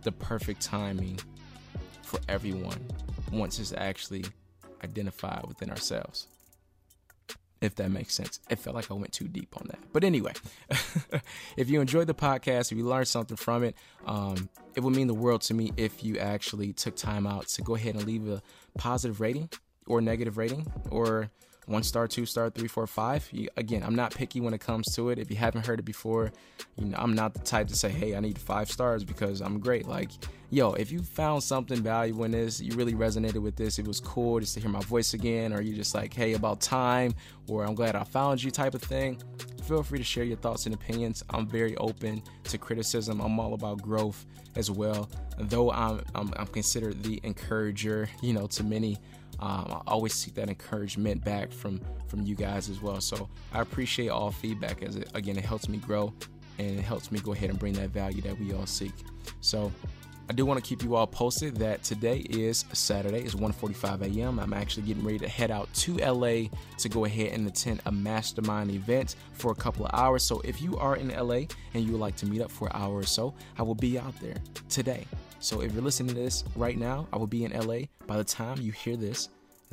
the 0.08 0.12
perfect 0.14 0.62
timing 0.62 1.20
for 2.02 2.18
everyone 2.30 2.80
once 3.30 3.60
it's 3.60 3.74
actually 3.76 4.24
identified 4.82 5.44
within 5.46 5.70
ourselves. 5.70 6.28
If 7.60 7.76
that 7.76 7.92
makes 7.92 8.14
sense. 8.14 8.40
It 8.50 8.58
felt 8.58 8.74
like 8.78 8.90
I 8.90 8.94
went 8.94 9.12
too 9.12 9.28
deep 9.28 9.58
on 9.58 9.68
that. 9.68 9.80
But 9.92 10.06
anyway, 10.06 10.32
if 11.58 11.70
you 11.70 11.82
enjoyed 11.82 12.08
the 12.08 12.14
podcast, 12.14 12.72
if 12.72 12.78
you 12.78 12.86
learned 12.86 13.10
something 13.10 13.36
from 13.36 13.66
it, 13.66 13.76
um, 14.06 14.48
it 14.76 14.80
would 14.80 14.96
mean 14.96 15.08
the 15.08 15.14
world 15.14 15.42
to 15.42 15.54
me 15.54 15.74
if 15.76 16.06
you 16.06 16.18
actually 16.20 16.72
took 16.72 16.96
time 16.96 17.28
out 17.28 17.48
to 17.50 17.62
go 17.62 17.76
ahead 17.76 17.96
and 17.96 18.06
leave 18.06 18.30
a 18.30 18.42
positive 18.78 19.20
rating 19.20 19.50
or 19.88 20.00
negative 20.00 20.38
rating 20.38 20.72
or 20.90 21.30
one 21.68 21.84
star, 21.84 22.08
two 22.08 22.26
star, 22.26 22.50
three, 22.50 22.68
four, 22.68 22.88
five. 22.88 23.28
You, 23.32 23.50
again, 23.58 23.84
I'm 23.84 23.96
not 23.96 24.14
picky 24.14 24.42
when 24.42 24.54
it 24.54 24.62
comes 24.62 24.94
to 24.96 25.10
it. 25.10 25.20
If 25.20 25.30
you 25.30 25.36
haven't 25.36 25.66
heard 25.66 25.80
it 25.80 25.86
before, 25.86 26.32
you 26.78 26.86
know, 26.86 26.98
I'm 26.98 27.14
not 27.14 27.34
the 27.34 27.42
type 27.42 27.68
to 27.68 27.76
say, 27.76 27.90
hey, 27.90 28.16
I 28.16 28.20
need 28.20 28.40
five 28.40 28.72
stars 28.72 29.04
because 29.04 29.42
I'm 29.42 29.60
great. 29.60 29.86
Like, 29.86 30.12
yo, 30.50 30.74
if 30.74 30.92
you 30.92 31.02
found 31.02 31.44
something 31.44 31.82
valuable 31.82 32.24
in 32.24 32.32
this, 32.32 32.62
you 32.62 32.74
really 32.76 32.94
resonated 32.94 33.42
with 33.42 33.58
this, 33.58 33.80
it 33.80 33.88
was 33.88 34.00
cool 34.00 34.40
just 34.40 34.54
to 34.54 34.62
hear 34.62 34.70
my 34.70 34.80
voice 34.82 35.14
again, 35.14 35.52
or 35.52 35.62
you 35.62 35.76
just 35.76 35.94
like, 35.94 36.14
hey, 36.14 36.34
about 36.34 36.62
time, 36.62 37.14
or 37.50 37.66
I'm 37.66 37.76
glad 37.76 37.96
I 37.96 38.06
found 38.06 38.42
you 38.42 38.50
type 38.50 38.74
of 38.74 38.82
thing, 38.82 39.22
feel 39.64 39.84
free 39.84 40.00
to 40.00 40.06
share 40.06 40.24
your 40.24 40.38
thoughts 40.38 40.66
and 40.66 40.74
opinions. 40.74 41.22
I'm 41.32 41.46
very 41.46 41.76
open 41.76 42.24
to 42.46 42.58
criticism. 42.58 43.20
I'm 43.20 43.38
all 43.40 43.54
about 43.54 43.82
growth 43.82 44.26
as 44.56 44.72
well. 44.72 45.10
Though 45.38 45.72
I'm, 45.72 46.02
I'm, 46.16 46.34
I'm 46.38 46.48
considered 46.48 47.04
the 47.04 47.20
encourager, 47.24 48.08
you 48.22 48.32
know, 48.32 48.48
to 48.48 48.64
many 48.64 48.98
um, 49.40 49.82
I 49.88 49.92
always 49.92 50.14
seek 50.14 50.34
that 50.36 50.50
encouragement 50.50 51.24
back 51.24 51.52
from 51.52 51.82
from 52.08 52.22
you 52.24 52.36
guys 52.36 52.70
as 52.70 52.82
well. 52.82 53.02
So 53.02 53.30
I 53.54 53.62
appreciate 53.62 54.10
all 54.10 54.32
feedback 54.32 54.82
as 54.82 54.96
it 54.96 55.10
again 55.14 55.38
it 55.38 55.46
helps 55.46 55.70
me 55.70 55.78
grow 55.78 56.14
and 56.60 56.80
it 56.80 56.84
helps 56.84 57.12
me 57.12 57.20
go 57.20 57.34
ahead 57.34 57.50
and 57.50 57.60
bring 57.60 57.74
that 57.74 57.90
value 57.90 58.22
that 58.24 58.40
we 58.40 58.54
all 58.54 58.66
seek. 58.66 58.94
So 59.42 59.72
I 60.30 60.34
do 60.34 60.46
want 60.46 60.62
to 60.62 60.68
keep 60.68 60.84
you 60.84 60.96
all 60.96 61.08
posted 61.08 61.56
that 61.58 61.84
today 61.84 62.18
is 62.18 62.66
Saturday. 62.74 63.20
It's 63.20 63.36
1:45 63.36 64.18
a.m. 64.18 64.40
I'm 64.40 64.54
actually 64.54 64.84
getting 64.84 65.04
ready 65.04 65.20
to 65.20 65.28
head 65.28 65.52
out 65.52 65.74
to 65.76 65.98
LA 65.98 66.50
to 66.80 66.90
go 66.90 67.06
ahead 67.06 67.32
and 67.32 67.48
attend 67.48 67.82
a 67.86 67.92
mastermind 67.92 68.72
event 68.72 69.16
for 69.34 69.52
a 69.52 69.56
couple 69.56 69.86
of 69.86 69.92
hours. 69.94 70.24
So 70.24 70.42
if 70.42 70.62
you 70.62 70.78
are 70.78 70.98
in 70.98 71.10
LA 71.10 71.44
and 71.74 71.86
you 71.86 71.94
would 71.94 72.02
like 72.02 72.18
to 72.18 72.26
meet 72.26 72.42
up 72.42 72.52
for 72.52 72.68
an 72.68 72.74
hour 72.76 72.96
or 72.98 73.06
so, 73.06 73.34
I 73.58 73.64
will 73.64 73.76
be 73.76 73.98
out 73.98 74.20
there 74.20 74.36
today. 74.68 75.06
So 75.40 75.62
if 75.62 75.74
you're 75.74 75.84
listening 75.84 76.10
to 76.10 76.16
this 76.16 76.44
right 76.56 76.78
now, 76.78 77.08
I 77.14 77.18
will 77.18 77.28
be 77.28 77.46
in 77.46 77.52
LA 77.52 77.86
by 78.08 78.18
the 78.18 78.24
time 78.24 78.60
you 78.60 78.72
hear 78.72 78.98
this. 78.98 79.30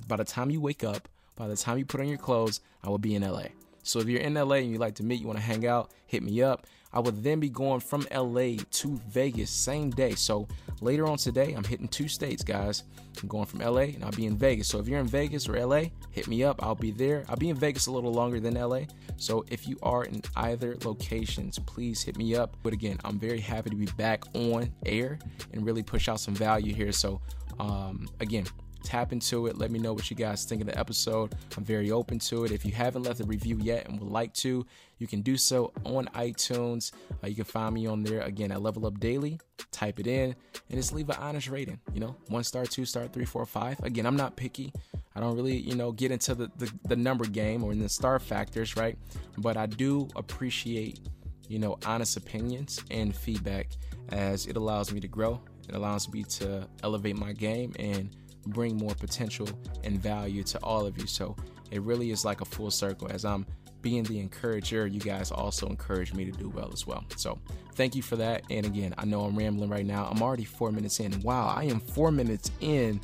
By 0.07 0.17
the 0.17 0.25
time 0.25 0.51
you 0.51 0.61
wake 0.61 0.85
up, 0.85 1.09
by 1.37 1.49
the 1.49 1.57
time 1.57 1.79
you 1.79 1.85
put 1.85 2.01
on 2.01 2.09
your 2.09 2.19
clothes, 2.19 2.61
I 2.83 2.89
will 2.89 2.99
be 2.99 3.15
in 3.15 3.23
LA. 3.23 3.47
So 3.85 4.01
if 4.01 4.09
you're 4.09 4.21
in 4.21 4.35
LA 4.35 4.57
and 4.57 4.71
you 4.71 4.79
like 4.79 4.97
to 4.97 5.05
meet, 5.05 5.21
you 5.21 5.27
want 5.27 5.39
to 5.39 5.45
hang 5.45 5.67
out, 5.67 5.93
hit 6.07 6.23
me 6.23 6.43
up. 6.43 6.67
I 6.93 7.01
will 7.01 7.13
then 7.13 7.41
be 7.41 7.49
going 7.49 7.81
from 7.81 8.07
LA 8.15 8.57
to 8.71 9.01
Vegas 9.09 9.51
same 9.51 9.91
day. 9.91 10.15
So 10.15 10.47
later 10.81 11.07
on 11.07 11.19
today, 11.19 11.53
I'm 11.53 11.65
hitting 11.65 11.89
two 11.89 12.07
states, 12.07 12.45
guys. 12.45 12.85
I'm 13.21 13.29
going 13.29 13.47
from 13.47 13.61
LA 13.61 13.83
and 13.95 14.05
I'll 14.05 14.13
be 14.13 14.27
in 14.27 14.37
Vegas. 14.37 14.69
So 14.69 14.79
if 14.79 14.87
you're 14.87 15.01
in 15.01 15.07
Vegas 15.07 15.49
or 15.49 15.59
LA, 15.59 15.87
hit 16.13 16.29
me 16.29 16.45
up. 16.45 16.63
I'll 16.63 16.77
be 16.77 16.93
there. 16.93 17.25
I'll 17.29 17.37
be 17.37 17.51
in 17.51 17.57
Vegas 17.57 17.89
a 17.89 17.91
little 17.91 18.13
longer 18.13 18.39
than 18.39 18.55
LA. 18.55 18.83
So 19.17 19.45
if 19.51 19.67
you 19.67 19.77
are 19.83 20.05
in 20.05 20.23
either 20.37 20.77
locations, 20.85 21.59
please 21.59 22.01
hit 22.01 22.17
me 22.17 22.37
up. 22.37 22.57
But 22.63 22.73
again, 22.73 22.99
I'm 23.05 23.19
very 23.19 23.41
happy 23.41 23.71
to 23.71 23.77
be 23.77 23.89
back 23.97 24.25
on 24.35 24.73
air 24.87 25.19
and 25.53 25.67
really 25.67 25.83
push 25.83 26.09
out 26.09 26.21
some 26.21 26.35
value 26.35 26.73
here. 26.73 26.93
So 26.93 27.21
um, 27.59 28.09
again, 28.21 28.45
tap 28.85 29.13
into 29.13 29.47
it. 29.47 29.59
Let 29.59 29.71
me 29.71 29.79
know 29.79 29.93
what 29.93 30.11
you 30.11 30.17
guys 30.17 30.45
think 30.45 30.61
of 30.61 30.67
the 30.67 30.79
episode. 30.79 31.35
I'm 31.57 31.65
very 31.65 31.91
open 31.91 32.19
to 32.21 32.45
it. 32.45 32.53
If 32.53 32.65
you 32.65 32.73
haven't 32.73 33.03
left 33.03 33.21
a 33.21 33.25
review 33.25 33.59
yet 33.61 33.89
and 33.89 33.99
would 33.99 34.11
like 34.11 34.33
to, 34.35 34.65
you 34.99 35.07
can 35.07 35.23
do 35.23 35.37
so 35.37 35.73
on 35.85 36.07
iTunes. 36.15 36.93
Uh, 37.23 37.27
you 37.27 37.35
can 37.35 37.45
find 37.45 37.75
me 37.75 37.87
on 37.87 38.03
there 38.03 38.21
again 38.21 38.53
at 38.53 38.63
Level 38.63 38.87
Up 38.87 39.01
Daily. 39.01 39.41
Type 39.73 39.99
it 39.99 40.07
in 40.07 40.37
and 40.71 40.79
just 40.79 40.93
leave 40.93 41.09
an 41.11 41.17
honest 41.19 41.49
rating. 41.49 41.81
You 41.93 42.01
know, 42.01 42.17
one 42.29 42.45
star, 42.45 42.65
two 42.65 42.85
star, 42.85 43.09
three, 43.09 43.25
four, 43.25 43.45
five. 43.47 43.83
Again, 43.83 44.07
I'm 44.07 44.17
not 44.17 44.37
picky. 44.37 44.73
I 45.17 45.21
don't 45.21 45.37
really, 45.37 45.57
you 45.57 45.75
know, 45.75 45.93
get 45.93 46.11
into 46.11 46.35
the, 46.35 46.51
the, 46.59 46.73
the 46.89 46.97
number 46.97 47.25
game 47.25 47.63
or 47.63 47.73
in 47.73 47.79
the 47.79 47.89
star 47.89 48.19
factors, 48.19 48.77
right? 48.77 48.99
But 49.39 49.57
I 49.57 49.67
do 49.67 50.09
appreciate, 50.17 51.01
you 51.49 51.59
know, 51.59 51.79
honest 51.87 52.17
opinions 52.17 52.83
and 52.91 53.15
feedback 53.15 53.69
as 54.11 54.47
it 54.47 54.57
allows 54.57 54.93
me 54.93 55.01
to 55.01 55.09
grow. 55.09 55.41
It 55.69 55.75
allows 55.75 56.11
me 56.13 56.25
to 56.25 56.69
elevate 56.83 57.17
my 57.17 57.33
game 57.33 57.73
and 57.79 58.15
bring 58.47 58.77
more 58.77 58.95
potential 58.95 59.49
and 59.83 60.01
value 60.01 60.43
to 60.45 60.59
all 60.59 60.87
of 60.87 60.99
you. 60.99 61.07
So 61.07 61.37
it 61.71 61.83
really 61.83 62.11
is 62.11 62.25
like 62.25 62.41
a 62.41 62.45
full 62.45 62.71
circle. 62.71 63.09
As 63.11 63.25
I'm 63.25 63.47
being 63.83 64.03
the 64.05 64.19
encourager, 64.19 64.87
you 64.87 65.01
guys 65.01 65.31
also 65.31 65.67
encourage 65.67 66.15
me 66.15 66.25
to 66.25 66.33
do 66.33 66.49
well 66.49 66.71
as 66.73 66.87
well. 66.87 67.05
So 67.17 67.39
thank 67.75 67.95
you 67.95 68.03
for 68.03 68.17
that. 68.17 68.43
And 68.51 68.65
again, 68.65 68.95
I 68.97 69.05
know 69.05 69.23
I'm 69.23 69.37
rambling 69.37 69.71
right 69.71 69.87
now. 69.87 70.09
I'm 70.11 70.23
already 70.23 70.45
four 70.45 70.73
minutes 70.73 71.01
in. 71.01 71.21
Wow, 71.21 71.53
I 71.55 71.65
am 71.65 71.81
four 71.81 72.11
minutes 72.11 72.51
in 72.61 73.01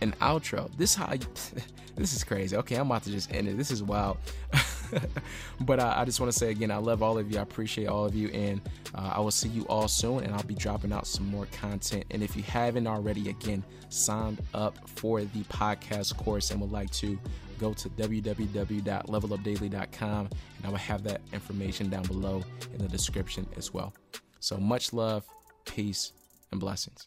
an 0.00 0.12
outro. 0.20 0.70
This 0.76 0.94
how 0.94 1.06
I, 1.06 1.18
this 1.96 2.14
is 2.14 2.24
crazy. 2.24 2.56
Okay, 2.56 2.76
I'm 2.76 2.86
about 2.86 3.02
to 3.04 3.10
just 3.10 3.32
end 3.32 3.48
it. 3.48 3.56
This 3.56 3.70
is 3.70 3.82
wild. 3.82 4.18
but 5.60 5.80
uh, 5.80 5.94
I 5.96 6.04
just 6.04 6.20
want 6.20 6.30
to 6.32 6.38
say 6.38 6.50
again, 6.50 6.70
I 6.70 6.76
love 6.76 7.02
all 7.02 7.16
of 7.18 7.30
you. 7.30 7.38
I 7.38 7.42
appreciate 7.42 7.86
all 7.86 8.04
of 8.04 8.14
you, 8.14 8.28
and 8.28 8.60
uh, 8.94 9.12
I 9.14 9.20
will 9.20 9.30
see 9.30 9.48
you 9.48 9.62
all 9.64 9.88
soon. 9.88 10.24
And 10.24 10.34
I'll 10.34 10.42
be 10.42 10.54
dropping 10.54 10.92
out 10.92 11.06
some 11.06 11.26
more 11.26 11.46
content. 11.52 12.04
And 12.10 12.22
if 12.22 12.36
you 12.36 12.42
haven't 12.42 12.86
already, 12.86 13.30
again, 13.30 13.64
signed 13.88 14.42
up 14.54 14.76
for 14.88 15.22
the 15.22 15.42
podcast 15.44 16.14
course 16.16 16.50
and 16.50 16.60
would 16.60 16.72
like 16.72 16.90
to 16.90 17.18
go 17.58 17.72
to 17.74 17.88
www.levelupdaily.com, 17.90 20.28
and 20.28 20.64
I 20.64 20.68
will 20.68 20.76
have 20.78 21.02
that 21.04 21.20
information 21.32 21.90
down 21.90 22.04
below 22.04 22.42
in 22.72 22.78
the 22.78 22.88
description 22.88 23.46
as 23.56 23.74
well. 23.74 23.92
So 24.40 24.56
much 24.56 24.94
love, 24.94 25.24
peace, 25.66 26.12
and 26.50 26.60
blessings. 26.60 27.06